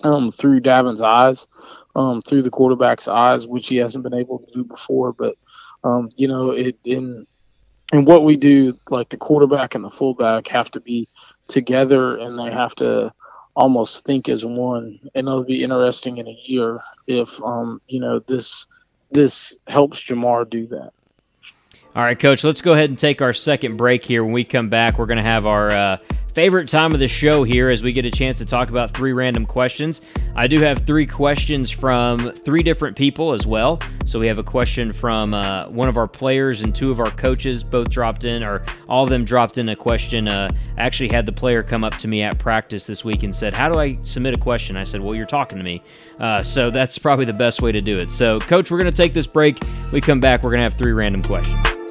um, 0.02 0.32
through 0.32 0.60
Davin's 0.60 1.00
eyes, 1.00 1.46
um, 1.94 2.22
through 2.22 2.42
the 2.42 2.50
quarterback's 2.50 3.08
eyes, 3.08 3.46
which 3.46 3.68
he 3.68 3.76
hasn't 3.76 4.04
been 4.04 4.14
able 4.14 4.40
to 4.40 4.52
do 4.52 4.64
before. 4.64 5.12
But 5.12 5.36
um, 5.84 6.10
you 6.16 6.28
know, 6.28 6.50
it 6.50 6.76
in 6.84 7.26
and 7.92 8.06
what 8.06 8.24
we 8.24 8.36
do, 8.36 8.74
like 8.90 9.10
the 9.10 9.16
quarterback 9.16 9.74
and 9.74 9.84
the 9.84 9.90
fullback 9.90 10.48
have 10.48 10.70
to 10.72 10.80
be 10.80 11.08
together, 11.48 12.16
and 12.16 12.38
they 12.38 12.50
have 12.50 12.74
to 12.76 13.12
almost 13.54 14.04
think 14.04 14.28
as 14.28 14.44
one. 14.44 14.98
And 15.14 15.28
it'll 15.28 15.44
be 15.44 15.62
interesting 15.62 16.18
in 16.18 16.26
a 16.26 16.38
year 16.44 16.80
if 17.06 17.40
um, 17.42 17.80
you 17.88 18.00
know 18.00 18.18
this 18.20 18.66
this 19.10 19.56
helps 19.68 20.00
Jamar 20.02 20.48
do 20.48 20.66
that. 20.68 20.90
All 21.94 22.02
right, 22.02 22.18
Coach, 22.18 22.42
let's 22.42 22.60
go 22.60 22.72
ahead 22.72 22.90
and 22.90 22.98
take 22.98 23.22
our 23.22 23.32
second 23.32 23.76
break 23.76 24.02
here. 24.02 24.24
When 24.24 24.32
we 24.32 24.42
come 24.42 24.68
back, 24.68 24.98
we're 24.98 25.06
going 25.06 25.18
to 25.18 25.22
have 25.22 25.46
our 25.46 25.72
uh, 25.72 25.96
favorite 26.34 26.68
time 26.68 26.92
of 26.92 26.98
the 26.98 27.06
show 27.06 27.44
here 27.44 27.70
as 27.70 27.82
we 27.84 27.92
get 27.92 28.04
a 28.04 28.10
chance 28.10 28.38
to 28.38 28.44
talk 28.44 28.68
about 28.68 28.90
three 28.90 29.12
random 29.12 29.46
questions. 29.46 30.02
I 30.34 30.48
do 30.48 30.60
have 30.62 30.84
three 30.84 31.06
questions 31.06 31.70
from 31.70 32.18
three 32.18 32.62
different 32.62 32.96
people 32.96 33.32
as 33.32 33.46
well. 33.46 33.78
So 34.04 34.18
we 34.18 34.26
have 34.26 34.38
a 34.38 34.42
question 34.42 34.92
from 34.92 35.32
uh, 35.32 35.68
one 35.68 35.88
of 35.88 35.96
our 35.96 36.08
players 36.08 36.62
and 36.62 36.74
two 36.74 36.90
of 36.90 36.98
our 36.98 37.10
coaches, 37.12 37.62
both 37.62 37.88
dropped 37.88 38.24
in, 38.24 38.42
or 38.42 38.64
all 38.88 39.04
of 39.04 39.10
them 39.10 39.24
dropped 39.24 39.58
in 39.58 39.68
a 39.68 39.76
question. 39.76 40.26
Uh, 40.26 40.48
actually, 40.76 41.08
had 41.08 41.24
the 41.24 41.32
player 41.32 41.62
come 41.62 41.84
up 41.84 41.94
to 41.98 42.08
me 42.08 42.22
at 42.22 42.38
practice 42.38 42.84
this 42.86 43.04
week 43.04 43.22
and 43.22 43.34
said, 43.34 43.54
How 43.54 43.68
do 43.68 43.78
I 43.78 43.98
submit 44.02 44.34
a 44.34 44.38
question? 44.38 44.76
I 44.76 44.84
said, 44.84 45.00
Well, 45.00 45.14
you're 45.14 45.26
talking 45.26 45.56
to 45.58 45.64
me. 45.64 45.82
Uh, 46.18 46.42
so 46.42 46.70
that's 46.70 46.98
probably 46.98 47.24
the 47.24 47.32
best 47.32 47.62
way 47.62 47.70
to 47.70 47.80
do 47.80 47.96
it. 47.96 48.10
So, 48.10 48.40
Coach, 48.40 48.70
we're 48.72 48.78
going 48.78 48.92
to 48.92 48.96
take 48.96 49.14
this 49.14 49.26
break. 49.26 49.60
We 49.92 50.00
come 50.00 50.20
back, 50.20 50.42
we're 50.42 50.50
going 50.50 50.58
to 50.58 50.64
have 50.64 50.74
three 50.74 50.92
random 50.92 51.22
questions. 51.22 51.83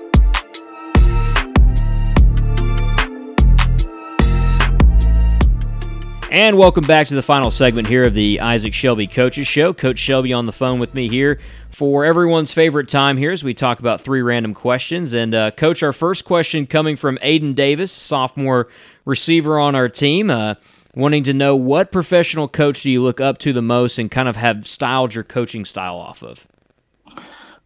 And 6.34 6.58
welcome 6.58 6.84
back 6.88 7.06
to 7.08 7.14
the 7.14 7.22
final 7.22 7.52
segment 7.52 7.88
here 7.88 8.04
of 8.06 8.16
the 8.16 8.40
Isaac 8.40 8.74
Shelby 8.74 9.06
Coaches 9.06 9.46
Show. 9.46 9.72
Coach 9.72 10.00
Shelby 10.00 10.34
on 10.34 10.48
the 10.48 10.52
phone 10.52 10.80
with 10.80 10.96
me 10.96 11.08
here 11.08 11.40
for 11.70 12.06
everyone's 12.06 12.52
favorite 12.52 12.90
time 12.90 13.18
here 13.18 13.30
as 13.30 13.44
we 13.44 13.54
talk 13.54 13.80
about 13.80 14.02
three 14.02 14.24
random 14.24 14.56
questions. 14.56 15.14
And, 15.14 15.36
uh, 15.36 15.52
Coach, 15.52 15.84
our 15.84 15.94
first 15.94 16.26
question 16.26 16.66
coming 16.66 16.96
from 16.96 17.20
Aiden 17.20 17.54
Davis, 17.54 17.92
sophomore 17.92 18.68
receiver 19.06 19.60
on 19.60 19.76
our 19.76 19.88
team, 19.88 20.32
uh, 20.32 20.56
wanting 20.96 21.22
to 21.26 21.34
know 21.34 21.56
what 21.56 21.92
professional 21.92 22.48
coach 22.48 22.82
do 22.82 22.90
you 22.90 23.04
look 23.04 23.22
up 23.22 23.38
to 23.38 23.54
the 23.54 23.62
most 23.62 24.00
and 24.00 24.10
kind 24.10 24.28
of 24.28 24.36
have 24.36 24.68
styled 24.68 25.14
your 25.14 25.24
coaching 25.24 25.66
style 25.66 25.98
off 25.98 26.24
of? 26.24 26.48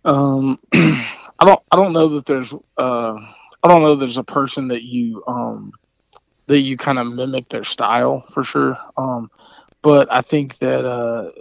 Um, 0.03 0.59
I 0.73 1.45
don't. 1.45 1.61
I 1.71 1.77
don't 1.77 1.93
know 1.93 2.09
that 2.09 2.25
there's. 2.25 2.53
Uh, 2.77 3.13
I 3.63 3.69
don't 3.69 3.81
know 3.81 3.95
there's 3.95 4.17
a 4.17 4.25
person 4.25 4.67
that 4.67 4.83
you 4.83 5.23
um, 5.25 5.71
that 6.47 6.59
you 6.59 6.77
kind 6.77 6.99
of 6.99 7.07
mimic 7.07 7.49
their 7.49 7.63
style 7.63 8.25
for 8.33 8.43
sure. 8.43 8.77
Um, 8.97 9.29
but 9.81 10.11
I 10.11 10.21
think 10.21 10.57
that 10.59 10.85
uh, 10.85 11.31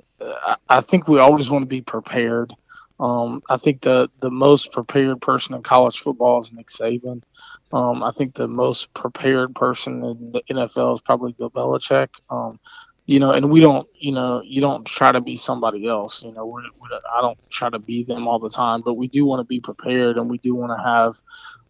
I 0.69 0.81
think 0.81 1.09
we 1.09 1.19
always 1.19 1.51
want 1.51 1.63
to 1.63 1.67
be 1.67 1.81
prepared. 1.81 2.53
Um, 2.99 3.43
I 3.51 3.57
think 3.57 3.83
the 3.83 4.09
the 4.21 4.31
most 4.31 4.73
prepared 4.73 5.21
person 5.21 5.55
in 5.55 5.63
college 5.63 6.01
football 6.01 6.41
is 6.41 6.53
Nick 6.53 6.69
Saban. 6.69 7.23
Um, 7.73 8.03
I 8.03 8.11
think 8.13 8.35
the 8.35 8.49
most 8.49 8.93
prepared 8.95 9.55
person 9.55 10.05
in 10.05 10.33
the 10.33 10.43
NFL 10.51 10.95
is 10.95 11.01
probably 11.03 11.33
Bill 11.33 11.51
Belichick. 11.51 12.09
Um, 12.31 12.59
you 13.07 13.21
know, 13.21 13.31
and 13.31 13.51
we 13.51 13.61
don't, 13.61 13.87
you 13.95 14.11
know, 14.13 14.43
you 14.45 14.61
don't 14.61 14.85
try 14.85 15.13
to 15.13 15.21
be 15.21 15.37
somebody 15.37 15.87
else. 15.87 16.25
You 16.25 16.33
know, 16.33 16.45
we're, 16.45 16.63
we're, 16.81 17.01
I 17.17 17.21
don't 17.21 17.39
try 17.51 17.71
to 17.71 17.79
be 17.79 18.03
them 18.03 18.27
all 18.27 18.41
the 18.41 18.51
time, 18.51 18.83
but 18.85 18.95
we 18.95 19.07
do 19.07 19.25
want 19.25 19.41
to 19.41 19.45
be 19.45 19.61
prepared, 19.61 20.17
and 20.19 20.29
we 20.29 20.39
do 20.39 20.57
want 20.57 20.73
to 20.77 20.83
have 20.83 21.17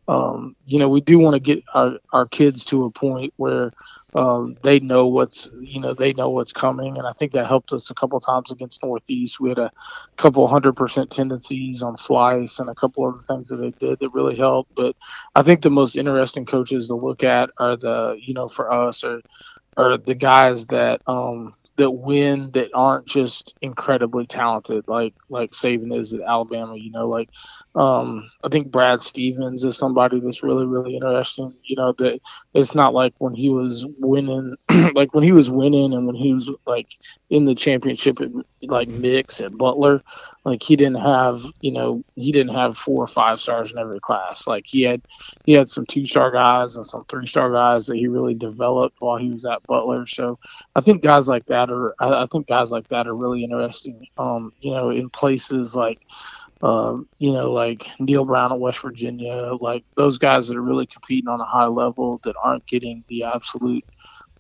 um, 0.08 0.54
you 0.66 0.78
know, 0.78 0.88
we 0.88 1.00
do 1.00 1.18
want 1.18 1.34
to 1.34 1.40
get 1.40 1.64
our, 1.74 1.98
our 2.12 2.26
kids 2.26 2.64
to 2.66 2.84
a 2.84 2.90
point 2.90 3.32
where 3.36 3.72
um, 4.14 4.56
they 4.62 4.80
know 4.80 5.06
what's, 5.06 5.50
you 5.60 5.80
know, 5.80 5.92
they 5.92 6.12
know 6.12 6.30
what's 6.30 6.52
coming. 6.52 6.96
And 6.96 7.06
I 7.06 7.12
think 7.12 7.32
that 7.32 7.46
helped 7.46 7.72
us 7.72 7.90
a 7.90 7.94
couple 7.94 8.18
times 8.20 8.50
against 8.50 8.82
Northeast. 8.82 9.40
We 9.40 9.48
had 9.50 9.58
a 9.58 9.72
couple 10.16 10.46
hundred 10.46 10.74
percent 10.74 11.10
tendencies 11.10 11.82
on 11.82 11.96
slice 11.96 12.58
and 12.58 12.70
a 12.70 12.74
couple 12.74 13.06
other 13.06 13.20
things 13.20 13.48
that 13.48 13.56
they 13.56 13.70
did 13.72 13.98
that 13.98 14.10
really 14.10 14.36
helped. 14.36 14.74
But 14.74 14.96
I 15.34 15.42
think 15.42 15.60
the 15.60 15.70
most 15.70 15.96
interesting 15.96 16.46
coaches 16.46 16.86
to 16.88 16.94
look 16.94 17.24
at 17.24 17.50
are 17.58 17.76
the, 17.76 18.16
you 18.20 18.32
know, 18.32 18.48
for 18.48 18.72
us 18.72 19.04
are, 19.04 19.20
are 19.76 19.98
the 19.98 20.14
guys 20.14 20.66
that, 20.66 21.02
um, 21.06 21.54
that 21.76 21.90
win 21.90 22.50
that 22.52 22.70
aren't 22.74 23.06
just 23.06 23.54
incredibly 23.60 24.26
talented 24.26 24.88
like 24.88 25.14
like 25.28 25.50
Saban 25.52 25.98
is 25.98 26.12
at 26.12 26.20
Alabama. 26.22 26.76
You 26.76 26.90
know, 26.90 27.08
like 27.08 27.28
um, 27.76 28.30
I 28.42 28.48
think 28.48 28.70
Brad 28.70 29.00
Stevens 29.02 29.62
is 29.62 29.76
somebody 29.76 30.18
that's 30.20 30.42
really 30.42 30.66
really 30.66 30.94
interesting. 30.94 31.52
You 31.64 31.76
know 31.76 31.92
that 31.98 32.20
it's 32.54 32.74
not 32.74 32.94
like 32.94 33.14
when 33.18 33.34
he 33.34 33.50
was 33.50 33.86
winning, 33.98 34.56
like 34.94 35.14
when 35.14 35.24
he 35.24 35.32
was 35.32 35.50
winning 35.50 35.92
and 35.92 36.06
when 36.06 36.16
he 36.16 36.32
was 36.32 36.50
like 36.66 36.88
in 37.30 37.44
the 37.44 37.54
championship 37.54 38.18
like 38.62 38.88
mix 38.88 39.40
at 39.40 39.56
Butler. 39.56 40.02
Like 40.44 40.62
he 40.62 40.76
didn't 40.76 41.00
have, 41.00 41.40
you 41.60 41.72
know, 41.72 42.04
he 42.14 42.30
didn't 42.30 42.54
have 42.54 42.78
four 42.78 43.02
or 43.02 43.08
five 43.08 43.40
stars 43.40 43.72
in 43.72 43.78
every 43.78 43.98
class. 43.98 44.46
Like 44.46 44.64
he 44.64 44.82
had, 44.82 45.02
he 45.44 45.52
had 45.52 45.68
some 45.68 45.84
two 45.86 46.06
star 46.06 46.30
guys 46.30 46.76
and 46.76 46.86
some 46.86 47.04
three 47.08 47.26
star 47.26 47.50
guys 47.52 47.86
that 47.86 47.96
he 47.96 48.06
really 48.06 48.34
developed 48.34 48.94
while 49.00 49.18
he 49.18 49.30
was 49.30 49.44
at 49.44 49.66
Butler. 49.66 50.06
So 50.06 50.38
I 50.76 50.82
think 50.82 51.02
guys 51.02 51.26
like 51.26 51.46
that 51.46 51.68
are, 51.68 51.96
I, 51.98 52.22
I 52.22 52.26
think 52.30 52.46
guys 52.46 52.70
like 52.70 52.86
that 52.88 53.08
are 53.08 53.16
really 53.16 53.42
interesting. 53.42 54.06
Um, 54.18 54.52
you 54.60 54.70
know, 54.70 54.90
in 54.90 55.10
places 55.10 55.74
like, 55.74 55.98
um, 56.66 57.08
you 57.18 57.32
know, 57.32 57.52
like 57.52 57.86
Neal 58.00 58.24
Brown 58.24 58.50
at 58.52 58.58
West 58.58 58.80
Virginia, 58.80 59.52
like 59.60 59.84
those 59.96 60.18
guys 60.18 60.48
that 60.48 60.56
are 60.56 60.62
really 60.62 60.86
competing 60.86 61.28
on 61.28 61.40
a 61.40 61.44
high 61.44 61.66
level 61.66 62.20
that 62.24 62.34
aren't 62.42 62.66
getting 62.66 63.04
the 63.06 63.22
absolute, 63.22 63.84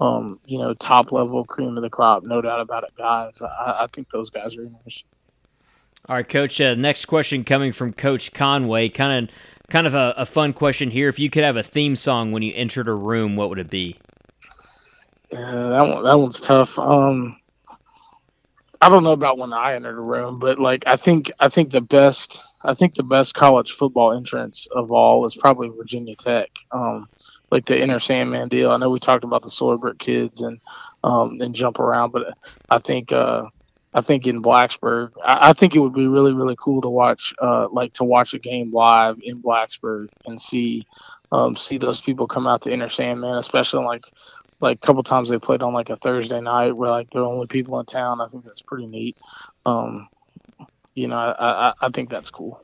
um, 0.00 0.40
you 0.44 0.58
know, 0.58 0.74
top 0.74 1.12
level 1.12 1.44
cream 1.44 1.76
of 1.76 1.84
the 1.84 1.90
crop, 1.90 2.24
no 2.24 2.40
doubt 2.40 2.60
about 2.60 2.82
it, 2.82 2.90
guys. 2.98 3.40
I, 3.40 3.84
I 3.84 3.86
think 3.92 4.10
those 4.10 4.28
guys 4.28 4.56
are 4.56 4.64
interesting. 4.64 5.08
All 6.08 6.16
right, 6.16 6.28
Coach. 6.28 6.60
Uh, 6.60 6.74
next 6.74 7.04
question 7.04 7.44
coming 7.44 7.70
from 7.70 7.92
Coach 7.92 8.32
Conway. 8.32 8.88
Kind 8.88 9.28
of, 9.28 9.34
kind 9.68 9.86
of 9.86 9.94
a, 9.94 10.14
a, 10.16 10.26
fun 10.26 10.52
question 10.52 10.90
here. 10.90 11.08
If 11.08 11.20
you 11.20 11.30
could 11.30 11.44
have 11.44 11.56
a 11.56 11.62
theme 11.62 11.94
song 11.94 12.32
when 12.32 12.42
you 12.42 12.52
entered 12.56 12.88
a 12.88 12.94
room, 12.94 13.36
what 13.36 13.50
would 13.50 13.60
it 13.60 13.70
be? 13.70 13.96
Yeah, 15.30 15.38
that 15.38 15.80
one, 15.80 16.02
that 16.02 16.18
one's 16.18 16.40
tough. 16.40 16.76
Um, 16.76 17.36
I 18.80 18.88
don't 18.88 19.04
know 19.04 19.12
about 19.12 19.38
when 19.38 19.52
I 19.52 19.74
entered 19.74 19.98
a 19.98 20.00
room, 20.00 20.38
but 20.38 20.58
like 20.58 20.84
I 20.86 20.96
think 20.96 21.30
I 21.40 21.48
think 21.48 21.70
the 21.70 21.80
best 21.80 22.40
I 22.62 22.74
think 22.74 22.94
the 22.94 23.02
best 23.02 23.34
college 23.34 23.72
football 23.72 24.12
entrance 24.12 24.66
of 24.74 24.90
all 24.90 25.24
is 25.26 25.34
probably 25.34 25.68
Virginia 25.68 26.16
Tech. 26.16 26.50
Um, 26.72 27.08
like 27.50 27.64
the 27.66 27.76
Enter 27.76 28.00
Sandman 28.00 28.48
deal. 28.48 28.70
I 28.70 28.76
know 28.76 28.90
we 28.90 28.98
talked 28.98 29.24
about 29.24 29.42
the 29.42 29.48
Soylent 29.48 29.98
kids 29.98 30.40
and 30.40 30.58
um, 31.04 31.40
and 31.40 31.54
jump 31.54 31.78
around, 31.78 32.10
but 32.10 32.36
I 32.68 32.78
think 32.78 33.12
uh, 33.12 33.44
I 33.96 34.02
think 34.02 34.26
in 34.26 34.42
Blacksburg, 34.42 35.12
I, 35.24 35.50
I, 35.50 35.52
think 35.54 35.74
it 35.74 35.78
would 35.78 35.94
be 35.94 36.06
really, 36.06 36.34
really 36.34 36.56
cool 36.60 36.82
to 36.82 36.88
watch, 36.88 37.32
uh, 37.40 37.68
like 37.70 37.94
to 37.94 38.04
watch 38.04 38.34
a 38.34 38.38
game 38.38 38.70
live 38.70 39.16
in 39.22 39.40
Blacksburg 39.40 40.08
and 40.26 40.40
see, 40.40 40.86
um, 41.32 41.56
see 41.56 41.78
those 41.78 42.02
people 42.02 42.26
come 42.26 42.46
out 42.46 42.60
to 42.62 42.72
Enter 42.72 42.90
Sandman, 42.90 43.38
especially 43.38 43.86
like, 43.86 44.04
like 44.60 44.78
a 44.82 44.86
couple 44.86 45.02
times 45.02 45.28
they 45.28 45.38
played 45.38 45.62
on 45.62 45.72
like 45.72 45.90
a 45.90 45.96
Thursday 45.96 46.40
night 46.40 46.72
where 46.72 46.90
like 46.90 47.10
they're 47.10 47.22
the 47.22 47.28
only 47.28 47.46
people 47.46 47.78
in 47.80 47.86
town. 47.86 48.20
I 48.20 48.28
think 48.28 48.44
that's 48.44 48.62
pretty 48.62 48.86
neat. 48.86 49.16
Um, 49.64 50.08
you 50.94 51.08
know, 51.08 51.16
I, 51.16 51.68
I, 51.68 51.72
I 51.80 51.88
think 51.90 52.10
that's 52.10 52.30
cool. 52.30 52.62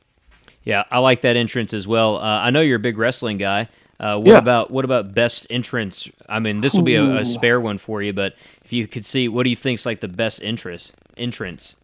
Yeah, 0.63 0.83
I 0.89 0.99
like 0.99 1.21
that 1.21 1.35
entrance 1.35 1.73
as 1.73 1.87
well. 1.87 2.17
Uh, 2.17 2.39
I 2.39 2.49
know 2.49 2.61
you're 2.61 2.77
a 2.77 2.79
big 2.79 2.97
wrestling 2.97 3.37
guy. 3.37 3.69
Uh, 3.99 4.17
what 4.17 4.27
yeah. 4.27 4.37
about 4.37 4.71
what 4.71 4.85
about 4.85 5.13
best 5.13 5.45
entrance? 5.49 6.09
I 6.27 6.39
mean, 6.39 6.61
this 6.61 6.73
will 6.73 6.83
be 6.83 6.95
a, 6.95 7.17
a, 7.17 7.25
spare 7.25 7.61
one 7.61 7.77
for 7.77 8.01
you, 8.01 8.11
but 8.11 8.35
if 8.65 8.73
you 8.73 8.87
could 8.87 9.05
see, 9.05 9.27
what 9.27 9.43
do 9.43 9.49
you 9.49 9.55
think's 9.55 9.85
like 9.85 9.99
the 9.99 10.07
best 10.07 10.43
entrance? 10.43 10.91
Entrance. 11.15 11.75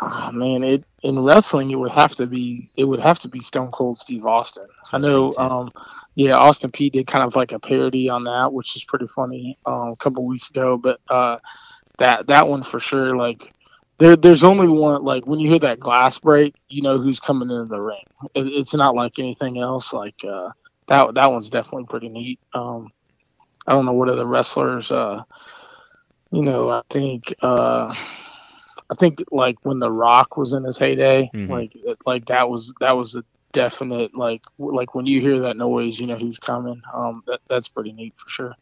Oh, 0.00 0.30
man, 0.32 0.62
it 0.62 0.84
in 1.02 1.18
wrestling 1.18 1.70
it 1.70 1.76
would 1.76 1.90
have 1.90 2.14
to 2.14 2.26
be 2.26 2.70
it 2.76 2.84
would 2.84 3.00
have 3.00 3.18
to 3.20 3.28
be 3.28 3.40
Stone 3.40 3.72
Cold 3.72 3.98
Steve 3.98 4.24
Austin. 4.24 4.66
I 4.92 4.98
know, 4.98 5.34
um, 5.36 5.70
yeah, 6.14 6.34
Austin 6.34 6.70
P 6.70 6.90
did 6.90 7.06
kind 7.06 7.24
of 7.24 7.34
like 7.34 7.52
a 7.52 7.58
parody 7.58 8.08
on 8.08 8.24
that, 8.24 8.52
which 8.52 8.76
is 8.76 8.84
pretty 8.84 9.08
funny 9.08 9.58
um, 9.66 9.88
a 9.88 9.96
couple 9.96 10.24
weeks 10.24 10.48
ago. 10.48 10.76
But 10.76 11.00
uh, 11.08 11.38
that 11.98 12.28
that 12.28 12.46
one 12.46 12.62
for 12.62 12.78
sure, 12.78 13.16
like 13.16 13.52
there 13.98 14.16
there's 14.16 14.44
only 14.44 14.68
one 14.68 15.02
like 15.02 15.26
when 15.26 15.40
you 15.40 15.50
hear 15.50 15.58
that 15.60 15.80
glass 15.80 16.18
break, 16.18 16.54
you 16.68 16.82
know 16.82 17.00
who's 17.00 17.18
coming 17.18 17.50
into 17.50 17.64
the 17.64 17.80
ring. 17.80 18.04
It, 18.34 18.46
it's 18.46 18.74
not 18.74 18.94
like 18.94 19.18
anything 19.18 19.58
else. 19.58 19.92
Like 19.92 20.24
uh, 20.24 20.50
that 20.86 21.14
that 21.14 21.30
one's 21.32 21.50
definitely 21.50 21.86
pretty 21.86 22.08
neat. 22.08 22.38
Um, 22.52 22.92
I 23.66 23.72
don't 23.72 23.86
know 23.86 23.92
what 23.92 24.08
other 24.08 24.26
wrestlers. 24.26 24.92
Uh, 24.92 25.22
you 26.30 26.42
know, 26.42 26.70
I 26.70 26.82
think. 26.90 27.34
Uh, 27.42 27.94
I 28.90 28.94
think 28.96 29.24
like 29.30 29.56
when 29.62 29.78
The 29.78 29.90
Rock 29.90 30.36
was 30.36 30.52
in 30.52 30.62
his 30.62 30.76
heyday, 30.76 31.30
mm-hmm. 31.34 31.50
like 31.50 31.74
like 32.04 32.26
that 32.26 32.48
was 32.48 32.72
that 32.80 32.92
was 32.92 33.14
a 33.14 33.24
definite 33.54 34.14
like 34.14 34.42
like 34.58 34.94
when 34.94 35.06
you 35.06 35.22
hear 35.22 35.40
that 35.40 35.56
noise, 35.56 35.98
you 35.98 36.06
know 36.06 36.18
who's 36.18 36.38
coming. 36.38 36.82
Um, 36.92 37.22
that 37.26 37.40
that's 37.48 37.68
pretty 37.68 37.92
neat 37.92 38.12
for 38.18 38.28
sure. 38.28 38.54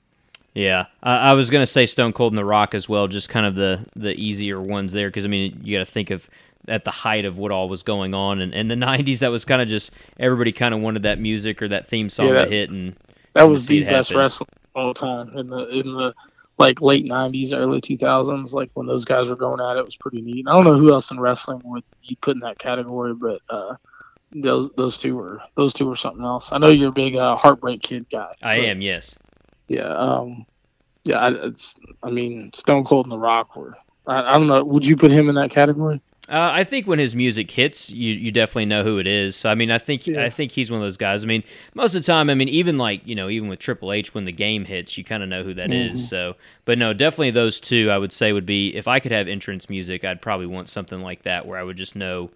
Yeah, 0.55 0.87
I, 1.03 1.31
I 1.31 1.33
was 1.33 1.51
gonna 1.51 1.67
say 1.67 1.87
Stone 1.87 2.13
Cold 2.13 2.33
and 2.33 2.39
The 2.39 2.45
Rock 2.45 2.75
as 2.77 2.89
well, 2.89 3.09
just 3.09 3.29
kind 3.29 3.47
of 3.47 3.57
the 3.57 3.85
the 3.97 4.13
easier 4.15 4.61
ones 4.61 4.93
there 4.93 5.09
because 5.09 5.25
I 5.25 5.29
mean 5.29 5.61
you 5.65 5.77
got 5.77 5.85
to 5.85 5.91
think 5.91 6.11
of 6.11 6.31
at 6.69 6.85
the 6.85 6.93
height 6.93 7.25
of 7.25 7.39
what 7.39 7.51
all 7.51 7.69
was 7.69 7.83
going 7.83 8.15
on 8.15 8.41
and 8.41 8.55
in 8.55 8.69
the 8.69 8.75
90s 8.87 9.19
that 9.19 9.33
was 9.33 9.45
kind 9.45 9.61
of 9.61 9.67
just 9.67 9.91
everybody 10.21 10.53
kind 10.53 10.73
of 10.73 10.81
wanted 10.81 11.03
that 11.03 11.19
music 11.19 11.61
or 11.61 11.67
that 11.67 11.89
theme 11.89 12.09
song 12.09 12.29
yeah, 12.29 12.35
that, 12.35 12.45
to 12.45 12.51
hit 12.51 12.71
and 12.71 12.95
that 13.33 13.43
was 13.43 13.67
the 13.67 13.83
best 13.83 14.11
happen. 14.11 14.21
wrestling 14.21 14.49
all 14.77 14.95
time 14.95 15.37
in 15.37 15.49
the 15.49 15.69
in 15.71 15.87
the 15.87 16.15
like 16.59 16.81
late 16.81 17.05
'90s, 17.05 17.53
early 17.53 17.81
2000s, 17.81 18.53
like 18.53 18.71
when 18.75 18.87
those 18.87 19.05
guys 19.05 19.29
were 19.29 19.37
going 19.37 19.61
at 19.61 19.77
it, 19.77 19.85
was 19.85 19.97
pretty 19.97 20.21
neat. 20.21 20.47
I 20.47 20.53
don't 20.53 20.65
know 20.65 20.79
who 20.79 20.93
else 20.93 21.11
in 21.11 21.19
wrestling 21.19 21.61
would 21.65 21.83
you 22.03 22.17
put 22.17 22.37
in 22.37 22.41
that 22.41 22.59
category, 22.59 23.15
but 23.15 23.41
uh, 23.49 23.75
those 24.35 24.71
those 24.77 24.99
two 24.99 25.17
were 25.17 25.41
those 25.57 25.75
two 25.75 25.87
were 25.87 25.97
something 25.97 26.25
else. 26.25 26.51
I 26.53 26.59
know 26.59 26.71
you're 26.71 26.89
a 26.89 26.93
big 26.93 27.17
uh, 27.17 27.37
Heartbreak 27.37 27.83
Kid 27.83 28.07
guy. 28.11 28.33
I 28.43 28.57
am, 28.57 28.81
yes. 28.81 29.19
Yeah, 29.69 29.89
um, 29.89 30.47
yeah. 31.05 31.31
It's, 31.45 31.77
I 32.03 32.11
mean, 32.11 32.53
Stone 32.55 32.85
Cold 32.85 33.07
and 33.07 33.13
The 33.13 33.19
Rock 33.19 33.57
were. 33.57 33.75
I, 34.07 34.31
I 34.31 34.33
don't 34.35 34.49
know. 34.49 34.65
Would 34.65 34.85
you 34.85 34.97
put 34.97 35.11
him 35.11 35.29
in 35.29 35.35
that 35.37 35.51
category? 35.51 36.01
Uh, 36.29 36.51
I 36.53 36.63
think 36.63 36.87
when 36.87 37.01
his 37.01 37.17
music 37.17 37.51
hits, 37.51 37.91
you 37.91 38.15
you 38.15 38.31
definitely 38.31 38.67
know 38.67 38.85
who 38.85 38.99
it 38.99 39.09
is. 39.09 39.35
So 39.35 39.51
I 39.51 39.57
mean, 39.57 39.73
I 39.73 39.79
think 39.79 40.07
yeah. 40.07 40.25
I 40.25 40.31
think 40.31 40.53
he's 40.53 40.71
one 40.71 40.81
of 40.81 40.85
those 40.85 40.97
guys. 40.97 41.25
I 41.25 41.27
mean, 41.27 41.43
most 41.75 41.95
of 41.95 42.03
the 42.03 42.07
time, 42.07 42.31
I 42.31 42.35
mean, 42.35 42.49
even 42.49 42.79
like 42.79 43.05
you 43.05 43.15
know, 43.15 43.29
even 43.29 43.49
with 43.49 43.59
Triple 43.59 43.93
H, 43.93 44.15
when 44.15 44.25
the 44.25 44.33
game 44.33 44.65
hits, 44.65 44.97
you 44.97 45.03
kind 45.03 45.23
of 45.23 45.29
know 45.29 45.43
who 45.43 45.53
that 45.55 45.71
mm-hmm. 45.71 45.95
is. 45.95 46.09
So, 46.09 46.37
but 46.65 46.79
no, 46.79 46.95
definitely 46.95 47.33
those 47.33 47.59
two. 47.59 47.91
I 47.91 47.99
would 47.99 48.13
say 48.13 48.33
would 48.33 48.47
be 48.47 48.75
if 48.77 48.87
I 48.87 49.01
could 49.01 49.11
have 49.11 49.27
entrance 49.27 49.69
music, 49.69 50.05
I'd 50.05 50.23
probably 50.23 50.47
want 50.47 50.69
something 50.69 51.03
like 51.03 51.23
that 51.23 51.45
where 51.45 51.59
I 51.59 51.65
would 51.65 51.77
just 51.77 51.97
know 51.97 52.31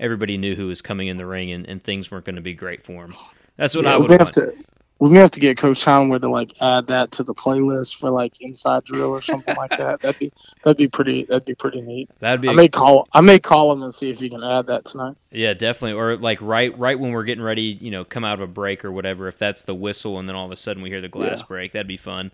everybody 0.00 0.36
knew 0.36 0.54
who 0.54 0.66
was 0.66 0.82
coming 0.82 1.08
in 1.08 1.16
the 1.16 1.26
ring 1.26 1.52
and, 1.52 1.66
and 1.68 1.82
things 1.82 2.10
weren't 2.10 2.24
going 2.24 2.36
to 2.36 2.42
be 2.42 2.54
great 2.54 2.84
for 2.84 3.04
him. 3.04 3.14
That's 3.56 3.74
what 3.74 3.84
yeah, 3.84 3.94
I 3.94 3.96
would 3.98 4.10
want. 4.10 4.34
To, 4.34 4.54
we 5.02 5.10
may 5.10 5.18
have 5.18 5.32
to 5.32 5.40
get 5.40 5.58
Coach 5.58 5.84
Conway 5.84 6.20
to 6.20 6.28
like 6.28 6.54
add 6.60 6.86
that 6.86 7.10
to 7.10 7.24
the 7.24 7.34
playlist 7.34 7.96
for 7.96 8.08
like 8.10 8.40
inside 8.40 8.84
drill 8.84 9.10
or 9.10 9.20
something 9.20 9.56
like 9.56 9.76
that. 9.76 10.00
That'd 10.00 10.20
be 10.20 10.32
that'd 10.62 10.76
be 10.76 10.86
pretty 10.86 11.24
that'd 11.24 11.44
be 11.44 11.56
pretty 11.56 11.80
neat. 11.80 12.08
That'd 12.20 12.40
be. 12.40 12.48
I 12.48 12.52
may 12.52 12.68
call 12.68 13.08
I 13.12 13.20
may 13.20 13.40
call 13.40 13.72
him 13.72 13.82
and 13.82 13.92
see 13.92 14.10
if 14.10 14.20
he 14.20 14.30
can 14.30 14.44
add 14.44 14.66
that 14.68 14.84
tonight. 14.84 15.16
Yeah, 15.32 15.54
definitely. 15.54 15.98
Or 15.98 16.16
like 16.16 16.40
right 16.40 16.78
right 16.78 16.96
when 16.96 17.10
we're 17.10 17.24
getting 17.24 17.42
ready, 17.42 17.76
you 17.80 17.90
know, 17.90 18.04
come 18.04 18.22
out 18.22 18.40
of 18.40 18.48
a 18.48 18.52
break 18.52 18.84
or 18.84 18.92
whatever. 18.92 19.26
If 19.26 19.38
that's 19.38 19.64
the 19.64 19.74
whistle, 19.74 20.20
and 20.20 20.28
then 20.28 20.36
all 20.36 20.46
of 20.46 20.52
a 20.52 20.56
sudden 20.56 20.84
we 20.84 20.90
hear 20.90 21.00
the 21.00 21.08
glass 21.08 21.40
yeah. 21.40 21.46
break, 21.48 21.72
that'd 21.72 21.88
be 21.88 21.96
fun. 21.96 22.30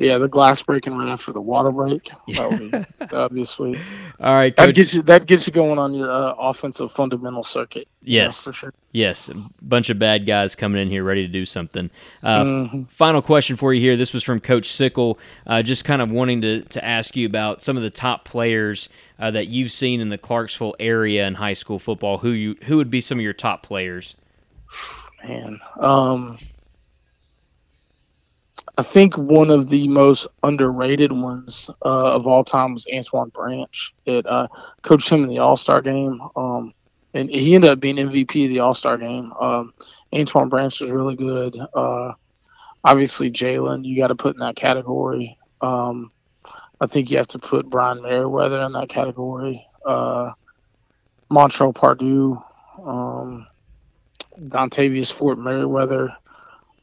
Yeah, 0.00 0.16
the 0.16 0.28
glass 0.28 0.62
breaking 0.62 0.96
right 0.96 1.10
after 1.10 1.30
the 1.30 1.42
water 1.42 1.70
break. 1.70 2.10
That 2.28 2.50
would 2.50 2.70
be, 2.70 2.70
that'd 3.06 3.34
be 3.34 3.44
sweet. 3.44 3.78
All 4.18 4.34
right, 4.34 4.56
Coach. 4.56 4.66
that 4.68 4.74
gets 4.74 4.94
you 4.94 5.02
that 5.02 5.26
gets 5.26 5.46
you 5.46 5.52
going 5.52 5.78
on 5.78 5.92
your 5.92 6.10
uh, 6.10 6.32
offensive 6.38 6.90
fundamental 6.92 7.44
circuit. 7.44 7.86
Yes, 8.02 8.44
for 8.44 8.54
sure. 8.54 8.72
Yes, 8.92 9.28
a 9.28 9.34
bunch 9.60 9.90
of 9.90 9.98
bad 9.98 10.24
guys 10.24 10.54
coming 10.54 10.80
in 10.80 10.88
here 10.88 11.04
ready 11.04 11.26
to 11.26 11.32
do 11.32 11.44
something. 11.44 11.90
Uh, 12.22 12.44
mm-hmm. 12.44 12.82
Final 12.84 13.20
question 13.20 13.56
for 13.56 13.74
you 13.74 13.80
here. 13.82 13.96
This 13.96 14.14
was 14.14 14.22
from 14.22 14.40
Coach 14.40 14.72
Sickle. 14.72 15.18
Uh, 15.46 15.62
just 15.62 15.84
kind 15.84 16.00
of 16.00 16.10
wanting 16.10 16.40
to 16.40 16.62
to 16.62 16.82
ask 16.82 17.14
you 17.14 17.26
about 17.26 17.62
some 17.62 17.76
of 17.76 17.82
the 17.82 17.90
top 17.90 18.24
players 18.24 18.88
uh, 19.18 19.30
that 19.30 19.48
you've 19.48 19.70
seen 19.70 20.00
in 20.00 20.08
the 20.08 20.18
Clarksville 20.18 20.76
area 20.80 21.26
in 21.26 21.34
high 21.34 21.52
school 21.52 21.78
football. 21.78 22.16
Who 22.16 22.30
you 22.30 22.56
who 22.64 22.78
would 22.78 22.90
be 22.90 23.02
some 23.02 23.18
of 23.18 23.22
your 23.22 23.34
top 23.34 23.62
players? 23.62 24.16
Man, 25.22 25.60
um, 25.78 26.38
I 28.80 28.82
think 28.82 29.18
one 29.18 29.50
of 29.50 29.68
the 29.68 29.88
most 29.88 30.26
underrated 30.42 31.12
ones 31.12 31.68
uh, 31.84 32.14
of 32.14 32.26
all 32.26 32.42
time 32.42 32.72
was 32.72 32.86
Antoine 32.90 33.28
Branch. 33.28 33.94
It 34.06 34.24
uh, 34.24 34.48
coached 34.80 35.10
him 35.10 35.22
in 35.22 35.28
the 35.28 35.40
All 35.40 35.58
Star 35.58 35.82
game, 35.82 36.18
um, 36.34 36.72
and 37.12 37.28
he 37.28 37.54
ended 37.54 37.68
up 37.68 37.78
being 37.78 37.96
MVP 37.96 38.44
of 38.44 38.48
the 38.48 38.60
All 38.60 38.72
Star 38.72 38.96
game. 38.96 39.34
Um, 39.34 39.74
Antoine 40.14 40.48
Branch 40.48 40.80
was 40.80 40.90
really 40.90 41.14
good. 41.14 41.58
Uh, 41.74 42.12
obviously, 42.82 43.30
Jalen, 43.30 43.84
you 43.84 43.98
got 43.98 44.06
to 44.06 44.14
put 44.14 44.36
in 44.36 44.40
that 44.40 44.56
category. 44.56 45.36
Um, 45.60 46.10
I 46.80 46.86
think 46.86 47.10
you 47.10 47.18
have 47.18 47.28
to 47.28 47.38
put 47.38 47.68
Brian 47.68 48.00
Merriweather 48.00 48.62
in 48.62 48.72
that 48.72 48.88
category. 48.88 49.62
Uh, 49.84 50.32
Montrell 51.30 51.74
Pardue, 51.74 52.42
um, 52.82 53.46
Dontavius 54.38 55.12
Fort 55.12 55.38
Merriweather. 55.38 56.16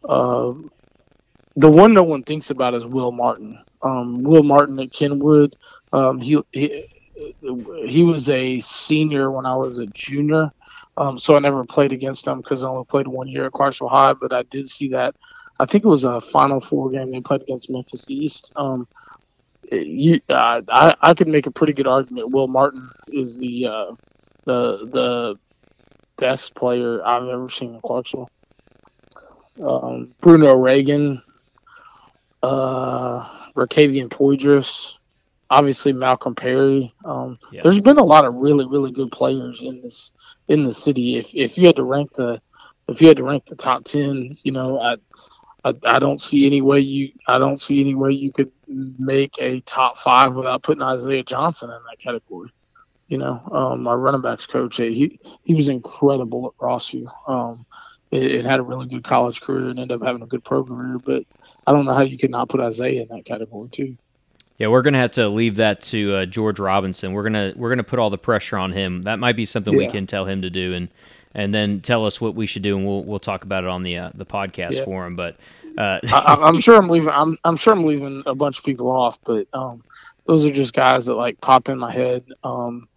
Uh, 0.08 0.54
the 1.58 1.70
one 1.70 1.94
no 1.94 2.04
one 2.04 2.24
thinks 2.24 2.52
about 2.52 2.76
is 2.76 2.86
Will 2.86 3.12
Martin. 3.12 3.60
Um, 3.82 4.24
Will 4.24 4.44
Martin 4.44 4.80
at 4.80 4.94
Kenwood. 4.94 5.56
Um, 5.92 6.22
he, 6.22 6.40
he 6.52 6.86
he 7.88 8.04
was 8.04 8.30
a 8.30 8.60
senior 8.60 9.32
when 9.32 9.48
I 9.48 9.56
was 9.56 9.80
a 9.80 9.88
junior, 9.88 10.52
um, 10.98 11.18
so 11.18 11.36
I 11.36 11.40
never 11.40 11.66
played 11.66 11.92
against 11.92 12.28
him 12.28 12.42
because 12.42 12.64
I 12.64 12.68
only 12.68 12.86
played 12.86 13.08
one 13.08 13.28
year 13.28 13.48
at 13.48 13.54
Clarksville 13.54 13.90
High. 13.90 14.14
But 14.14 14.34
I 14.34 14.44
did 14.44 14.70
see 14.70 14.90
that. 14.90 15.16
I 15.60 15.66
think 15.66 15.84
it 15.84 15.88
was 15.88 16.04
a 16.04 16.22
Final 16.22 16.62
Four 16.62 16.92
game 16.92 17.12
they 17.12 17.22
played 17.22 17.42
against 17.42 17.72
Memphis 17.72 18.08
East. 18.08 18.54
Um, 18.56 18.88
you, 19.72 20.22
uh, 20.30 20.62
I 20.70 20.96
I 21.02 21.14
could 21.16 21.28
make 21.28 21.48
a 21.48 21.52
pretty 21.52 21.74
good 21.74 21.88
argument. 21.88 22.30
Will 22.30 22.48
Martin 22.48 22.88
is 23.08 23.40
the 23.40 23.66
uh, 23.66 23.92
the 24.46 24.86
the 24.92 25.36
best 26.18 26.54
player 26.54 27.04
I've 27.04 27.28
ever 27.28 27.50
seen 27.50 27.76
in 27.76 27.82
Clarksville. 27.82 28.30
Um, 29.60 30.14
Bruno 30.22 30.56
Reagan 30.56 31.24
uh, 32.44 33.50
Racavian 33.56 34.10
Poydras, 34.10 34.98
obviously 35.50 35.94
Malcolm 35.94 36.36
Perry. 36.36 36.94
Um, 37.06 37.40
yeah. 37.52 37.62
There's 37.64 37.82
been 37.82 37.98
a 37.98 38.04
lot 38.04 38.26
of 38.26 38.36
really, 38.36 38.66
really 38.68 38.92
good 38.92 39.12
players 39.12 39.62
in 39.62 39.82
this 39.82 40.12
in 40.48 40.64
the 40.64 40.74
city. 40.74 41.18
If 41.18 41.34
if 41.34 41.58
you 41.58 41.68
had 41.68 41.76
to 41.78 41.84
rank 41.84 42.14
the 42.14 42.42
if 42.88 43.02
you 43.02 43.08
had 43.08 43.18
to 43.18 43.24
rank 43.24 43.46
the 43.46 43.56
top 43.56 43.84
ten, 43.84 44.38
you 44.44 44.52
know, 44.52 44.80
I, 44.80 44.96
I, 45.66 45.74
I 45.86 46.00
don't 46.00 46.22
see 46.22 46.46
any 46.46 46.62
way 46.62 46.80
you 46.80 47.12
I 47.28 47.38
don't 47.38 47.60
see 47.60 47.82
any 47.82 47.96
way 47.96 48.12
you 48.12 48.32
could 48.32 48.52
make 48.68 49.36
a 49.40 49.60
top 49.62 49.98
five 49.98 50.36
without 50.36 50.64
putting 50.64 50.84
Isaiah 50.84 51.24
Johnson 51.24 51.70
in 51.70 51.80
that 51.90 52.00
category. 52.00 52.52
You 53.08 53.18
know, 53.18 53.42
um, 53.52 53.84
my 53.84 53.94
running 53.94 54.22
backs 54.22 54.46
coach, 54.46 54.78
he 54.78 55.20
he 55.44 55.56
was 55.56 55.70
incredible 55.70 56.48
at 56.48 56.62
Rossview. 56.62 57.08
Um, 57.28 57.66
it, 58.12 58.24
it, 58.24 58.46
had 58.46 58.60
a 58.60 58.64
really 58.64 58.88
good 58.88 59.04
college 59.04 59.42
career 59.42 59.70
and 59.70 59.80
ended 59.80 60.02
up 60.02 60.06
having 60.06 60.22
a 60.22 60.28
good 60.28 60.44
pro 60.44 60.64
career. 60.64 61.00
But 61.00 61.24
I 61.68 61.74
don't 61.74 61.86
know 61.86 61.94
how 61.94 62.02
you 62.02 62.18
could 62.18 62.32
not 62.32 62.48
put 62.48 62.62
Isaiah 62.62 63.02
in 63.02 63.10
that 63.10 63.26
category 63.26 63.68
too. 63.70 63.98
Yeah, 64.58 64.68
we're 64.68 64.82
gonna 64.82 64.98
have 64.98 65.12
to 65.12 65.28
leave 65.28 65.58
that 65.58 65.82
to 65.82 66.16
uh, 66.16 66.26
George 66.26 66.60
Robinson. 66.60 67.14
We're 67.14 67.24
gonna 67.24 67.54
we're 67.56 67.70
gonna 67.70 67.84
put 67.84 68.00
all 68.00 68.10
the 68.10 68.18
pressure 68.18 68.58
on 68.58 68.72
him. 68.72 69.04
That 69.04 69.20
might 69.20 69.36
be 69.36 69.46
something 69.46 69.74
yeah. 69.74 69.86
we 69.86 69.92
can 69.92 70.08
tell 70.08 70.26
him 70.26 70.42
to 70.42 70.50
do, 70.50 70.74
and 70.74 70.88
and 71.36 71.54
then 71.54 71.82
tell 71.82 72.06
us 72.06 72.20
what 72.20 72.34
we 72.34 72.48
should 72.48 72.64
do, 72.64 72.78
and 72.78 72.86
we'll 72.86 73.04
we'll 73.04 73.20
talk 73.20 73.44
about 73.44 73.66
it 73.66 73.70
on 73.70 73.84
the 73.84 73.98
uh, 73.98 74.12
the 74.16 74.26
podcast 74.26 74.74
yeah. 74.74 74.86
for 74.86 75.06
him. 75.06 75.16
But 75.16 75.36
uh, 75.78 76.00
I, 76.12 76.48
am 76.48 76.60
sure 76.62 76.76
I'm 76.76 76.90
leaving. 76.90 77.10
I'm 77.10 77.38
I'm 77.44 77.58
sure 77.58 77.74
I'm 77.74 77.84
leaving 77.84 78.24
a 78.26 78.34
bunch 78.34 78.58
of 78.58 78.66
people 78.66 78.90
off, 78.90 79.20
but 79.26 79.48
um, 79.54 79.84
those 80.26 80.44
are 80.46 80.52
just 80.52 80.74
guys 80.74 81.06
that 81.06 81.14
like 81.14 81.40
pop 81.42 81.70
in 81.70 81.78
my 81.78 81.94
head, 81.94 82.26
um, 82.44 82.88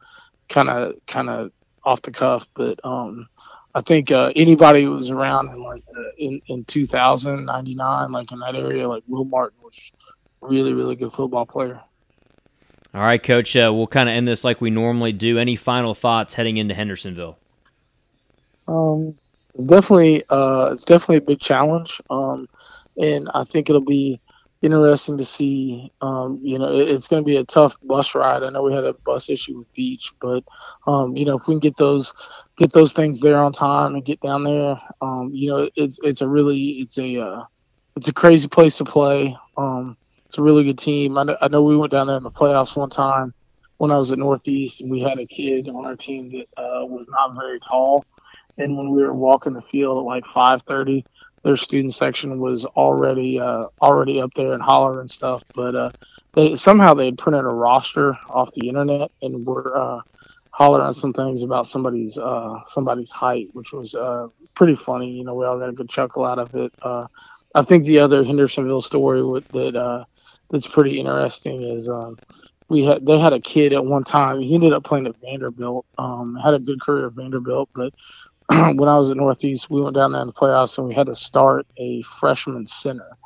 kind 0.49 0.71
of 0.71 0.95
kind 1.07 1.29
of 1.29 1.53
off 1.85 2.01
the 2.03 2.11
cuff. 2.11 2.49
But 2.55 2.81
um, 2.85 3.29
I 3.75 3.81
think 3.81 4.11
uh, 4.11 4.33
anybody 4.35 4.85
who 4.85 4.91
was 4.91 5.11
around 5.11 5.49
in 5.51 5.63
like 5.63 5.83
uh, 5.97 6.03
in 6.19 6.41
in 6.49 6.65
2000, 6.65 7.45
99, 7.45 8.13
like 8.13 8.33
in 8.33 8.41
that 8.41 8.57
area, 8.57 8.89
like 8.89 9.05
Will 9.07 9.25
Martin 9.25 9.59
was 9.63 9.93
really 10.41 10.73
really 10.73 10.97
good 10.97 11.13
football 11.13 11.47
player. 11.47 11.81
All 12.93 13.03
right, 13.03 13.23
Coach. 13.23 13.55
Uh, 13.57 13.71
we'll 13.73 13.87
kind 13.87 14.09
of 14.09 14.15
end 14.15 14.27
this 14.27 14.43
like 14.43 14.61
we 14.61 14.71
normally 14.71 15.13
do. 15.13 15.39
Any 15.39 15.55
final 15.55 15.95
thoughts 15.95 16.35
heading 16.35 16.57
into 16.57 16.75
Hendersonville? 16.75 17.39
Um, 18.67 19.17
it's 19.55 19.67
definitely 19.67 20.25
uh, 20.31 20.71
it's 20.73 20.85
definitely 20.85 21.19
a 21.19 21.21
big 21.21 21.41
challenge, 21.41 22.01
um, 22.11 22.49
and 22.97 23.31
I 23.35 23.45
think 23.45 23.71
it'll 23.71 23.81
be 23.81 24.21
interesting 24.62 25.18
to 25.18 25.25
see. 25.25 25.92
Um, 26.01 26.38
you 26.42 26.59
know, 26.59 26.73
it, 26.73 26.88
it's 26.88 27.09
going 27.09 27.23
to 27.23 27.27
be 27.27 27.37
a 27.37 27.44
tough 27.44 27.77
bus 27.83 28.14
ride. 28.14 28.42
I 28.42 28.51
know 28.51 28.62
we 28.62 28.75
had 28.75 28.85
a 28.85 28.92
bus 28.92 29.31
issue 29.31 29.59
with 29.59 29.73
Beech, 29.75 30.12
but 30.20 30.44
um, 30.87 31.16
you 31.16 31.25
know, 31.25 31.38
if 31.38 31.46
we 31.46 31.55
can 31.55 31.61
get 31.61 31.77
those 31.77 32.12
get 32.59 32.73
those 32.73 32.92
things 32.92 33.20
there 33.20 33.38
on 33.38 33.53
time 33.53 33.94
and 33.94 34.05
get 34.05 34.20
down 34.20 34.44
there, 34.44 34.81
um, 35.01 35.31
you 35.33 35.51
know, 35.51 35.68
it's 35.77 35.99
it's 36.03 36.20
a 36.20 36.29
really 36.29 36.81
it's 36.81 36.99
a 36.99 37.18
uh, 37.18 37.44
it's 37.96 38.09
a 38.09 38.12
crazy 38.12 38.49
place 38.49 38.77
to 38.79 38.85
play. 38.85 39.37
Um, 39.57 39.96
it's 40.27 40.38
a 40.38 40.42
really 40.42 40.64
good 40.64 40.79
team. 40.79 41.18
I 41.18 41.25
know, 41.25 41.37
I 41.40 41.49
know 41.49 41.62
we 41.62 41.77
went 41.77 41.92
down 41.92 42.07
there 42.07 42.16
in 42.16 42.23
the 42.23 42.31
playoffs 42.31 42.77
one 42.77 42.90
time, 42.90 43.35
when 43.79 43.90
I 43.90 43.96
was 43.96 44.12
at 44.12 44.18
Northeast, 44.18 44.81
and 44.81 44.90
we 44.90 45.01
had 45.01 45.18
a 45.18 45.27
kid 45.27 45.68
on 45.68 45.87
our 45.87 45.96
team 45.96 46.31
that 46.33 46.62
uh, 46.62 46.85
was 46.87 47.07
not 47.09 47.35
very 47.35 47.59
tall, 47.61 48.05
and 48.59 48.77
when 48.77 48.90
we 48.90 49.03
were 49.03 49.14
walking 49.14 49.55
the 49.55 49.62
field 49.73 49.99
at 49.99 50.05
like 50.05 50.25
5:30, 50.35 51.05
their 51.42 51.57
student 51.57 51.94
section 51.94 52.38
was 52.38 52.64
already 52.64 53.40
uh, 53.40 53.66
already 53.81 54.20
up 54.20 54.33
there 54.35 54.53
and 54.53 54.62
holler 54.62 55.00
and 55.00 55.11
stuff. 55.11 55.42
But 55.55 55.74
uh, 55.74 55.90
they 56.33 56.57
somehow 56.57 56.94
they 56.94 57.07
had 57.07 57.18
printed 57.18 57.44
a 57.44 57.48
roster 57.48 58.16
off 58.29 58.53
the 58.55 58.68
internet 58.68 59.11
and 59.22 59.46
were 59.46 59.76
uh, 59.76 60.00
hollering 60.50 60.94
some 60.94 61.12
things 61.12 61.42
about 61.42 61.68
somebody's 61.68 62.18
uh, 62.18 62.61
somebody's 62.68 63.11
height, 63.11 63.48
which 63.53 63.72
was 63.72 63.94
uh, 63.94 64.29
pretty 64.55 64.76
funny. 64.76 65.11
You 65.11 65.24
know, 65.24 65.35
we 65.35 65.46
all 65.46 65.59
got 65.59 65.70
a 65.70 65.72
good 65.72 65.88
chuckle 65.88 66.24
out 66.24 66.38
of 66.38 66.55
it. 66.55 66.72
Uh, 66.83 67.07
I 67.55 67.64
think 67.64 67.85
the 67.85 68.00
other 68.00 68.22
Hendersonville 68.22 68.83
story 68.83 69.24
with, 69.24 69.48
that 69.48 70.07
that's 70.50 70.66
pretty 70.66 70.98
interesting 70.98 71.62
is 71.62 71.88
um, 71.88 72.16
we 72.68 72.85
had 72.85 73.05
they 73.05 73.18
had 73.18 73.33
a 73.33 73.40
kid 73.40 73.72
at 73.72 73.85
one 73.85 74.05
time. 74.05 74.40
He 74.40 74.55
ended 74.55 74.72
up 74.72 74.85
playing 74.85 75.07
at 75.07 75.20
Vanderbilt. 75.20 75.87
Um, 75.98 76.38
had 76.42 76.55
a 76.55 76.59
good 76.59 76.81
career 76.81 77.07
at 77.07 77.12
Vanderbilt, 77.12 77.68
but 77.74 77.92
when 78.75 78.89
I 78.89 78.99
was 78.99 79.11
at 79.11 79.17
Northeast, 79.17 79.71
we 79.71 79.81
went 79.81 79.95
down 79.95 80.11
there 80.11 80.23
in 80.23 80.27
the 80.27 80.33
playoffs 80.33 80.77
and 80.77 80.89
we 80.89 80.95
had 80.95 81.07
to 81.07 81.15
start 81.15 81.67
a 81.77 82.03
freshman 82.19 82.67
center. 82.67 83.17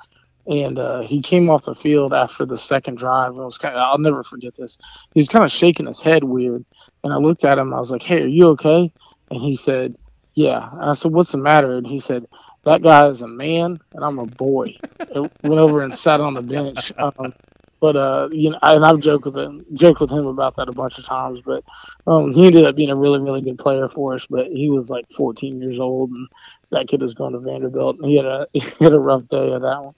And 0.46 0.78
uh, 0.78 1.00
he 1.00 1.22
came 1.22 1.48
off 1.48 1.64
the 1.64 1.74
field 1.74 2.12
after 2.12 2.44
the 2.44 2.58
second 2.58 2.98
drive. 2.98 3.30
And 3.30 3.38
was 3.38 3.56
kind 3.56 3.74
of, 3.74 3.80
I'll 3.80 3.96
never 3.96 4.22
forget 4.22 4.54
this. 4.54 4.76
He 5.14 5.20
was 5.20 5.28
kind 5.28 5.42
of 5.42 5.50
shaking 5.50 5.86
his 5.86 6.02
head 6.02 6.24
weird. 6.24 6.62
And 7.02 7.12
I 7.12 7.16
looked 7.16 7.44
at 7.44 7.56
him. 7.56 7.72
I 7.72 7.80
was 7.80 7.90
like, 7.90 8.02
"Hey, 8.02 8.20
are 8.20 8.26
you 8.26 8.48
okay?" 8.48 8.92
And 9.30 9.40
he 9.40 9.56
said, 9.56 9.96
"Yeah." 10.34 10.68
And 10.72 10.90
I 10.90 10.92
said, 10.92 11.12
"What's 11.12 11.32
the 11.32 11.38
matter?" 11.38 11.76
And 11.76 11.86
he 11.86 11.98
said, 11.98 12.26
"That 12.64 12.82
guy 12.82 13.08
is 13.08 13.22
a 13.22 13.26
man, 13.26 13.80
and 13.94 14.04
I'm 14.04 14.18
a 14.18 14.26
boy." 14.26 14.76
went 15.14 15.30
over 15.42 15.82
and 15.82 15.94
sat 15.94 16.20
on 16.20 16.34
the 16.34 16.42
bench. 16.42 16.92
Um, 16.98 17.32
but 17.80 17.96
uh, 17.96 18.28
you 18.32 18.50
know, 18.50 18.58
and 18.62 18.84
I've 18.84 19.00
joked 19.00 19.26
with 19.26 19.36
him, 19.36 19.64
joked 19.74 20.00
with 20.00 20.10
him 20.10 20.26
about 20.26 20.56
that 20.56 20.68
a 20.68 20.72
bunch 20.72 20.98
of 20.98 21.04
times. 21.04 21.40
But 21.44 21.64
um, 22.06 22.32
he 22.32 22.46
ended 22.46 22.64
up 22.64 22.76
being 22.76 22.90
a 22.90 22.96
really, 22.96 23.20
really 23.20 23.40
good 23.40 23.58
player 23.58 23.88
for 23.88 24.14
us. 24.14 24.26
But 24.28 24.46
he 24.48 24.70
was 24.70 24.88
like 24.88 25.10
14 25.16 25.60
years 25.60 25.78
old, 25.78 26.10
and 26.10 26.28
that 26.70 26.88
kid 26.88 27.02
was 27.02 27.14
going 27.14 27.32
to 27.32 27.40
Vanderbilt, 27.40 27.98
and 28.00 28.10
he 28.10 28.16
had 28.16 28.26
a 28.26 28.46
he 28.52 28.60
had 28.80 28.92
a 28.92 28.98
rough 28.98 29.26
day 29.28 29.52
of 29.52 29.62
that 29.62 29.84
one. 29.84 29.94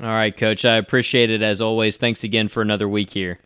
All 0.00 0.08
right, 0.08 0.36
Coach. 0.36 0.64
I 0.64 0.76
appreciate 0.76 1.30
it 1.30 1.42
as 1.42 1.60
always. 1.60 1.96
Thanks 1.96 2.22
again 2.22 2.48
for 2.48 2.60
another 2.60 2.88
week 2.88 3.10
here. 3.10 3.38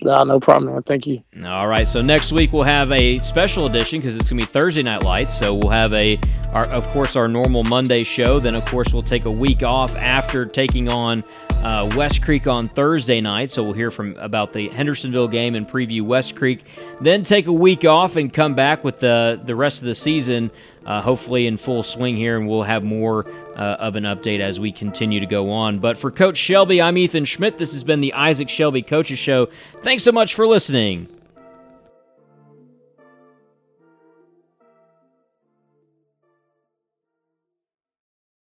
No, 0.00 0.22
no 0.22 0.38
problem, 0.38 0.72
man. 0.72 0.82
Thank 0.84 1.08
you. 1.08 1.22
All 1.44 1.66
right. 1.66 1.86
So 1.86 2.00
next 2.00 2.30
week 2.30 2.52
we'll 2.52 2.62
have 2.62 2.92
a 2.92 3.18
special 3.18 3.66
edition 3.66 3.98
because 3.98 4.14
it's 4.14 4.30
gonna 4.30 4.42
be 4.42 4.46
Thursday 4.46 4.82
Night 4.82 5.02
Lights. 5.02 5.36
So 5.36 5.54
we'll 5.54 5.72
have 5.72 5.92
a, 5.92 6.20
our, 6.52 6.68
of 6.70 6.86
course, 6.88 7.16
our 7.16 7.26
normal 7.26 7.64
Monday 7.64 8.04
show. 8.04 8.38
Then 8.38 8.54
of 8.54 8.64
course 8.66 8.92
we'll 8.92 9.02
take 9.02 9.24
a 9.24 9.30
week 9.30 9.64
off 9.64 9.96
after 9.96 10.46
taking 10.46 10.88
on 10.88 11.24
uh, 11.62 11.90
West 11.96 12.22
Creek 12.22 12.46
on 12.46 12.68
Thursday 12.68 13.20
night. 13.20 13.50
So 13.50 13.62
we'll 13.62 13.72
hear 13.72 13.90
from 13.90 14.16
about 14.18 14.52
the 14.52 14.68
Hendersonville 14.68 15.28
game 15.28 15.54
and 15.54 15.66
preview 15.68 16.02
West 16.02 16.36
Creek. 16.36 16.64
Then 17.00 17.22
take 17.22 17.46
a 17.46 17.52
week 17.52 17.84
off 17.84 18.16
and 18.16 18.32
come 18.32 18.54
back 18.54 18.84
with 18.84 19.00
the 19.00 19.40
the 19.44 19.56
rest 19.56 19.80
of 19.80 19.86
the 19.86 19.94
season, 19.94 20.50
uh, 20.86 21.00
hopefully 21.00 21.46
in 21.46 21.56
full 21.56 21.82
swing 21.82 22.16
here, 22.16 22.36
and 22.36 22.48
we'll 22.48 22.62
have 22.62 22.84
more 22.84 23.26
uh, 23.56 23.76
of 23.78 23.96
an 23.96 24.04
update 24.04 24.40
as 24.40 24.60
we 24.60 24.72
continue 24.72 25.20
to 25.20 25.26
go 25.26 25.50
on. 25.50 25.78
But 25.78 25.98
for 25.98 26.10
Coach 26.10 26.36
Shelby, 26.36 26.80
I'm 26.80 26.96
Ethan 26.96 27.24
Schmidt. 27.24 27.58
This 27.58 27.72
has 27.72 27.84
been 27.84 28.00
the 28.00 28.12
Isaac 28.14 28.48
Shelby 28.48 28.82
Coaches 28.82 29.18
Show. 29.18 29.48
Thanks 29.82 30.02
so 30.04 30.12
much 30.12 30.34
for 30.34 30.46
listening. 30.46 31.08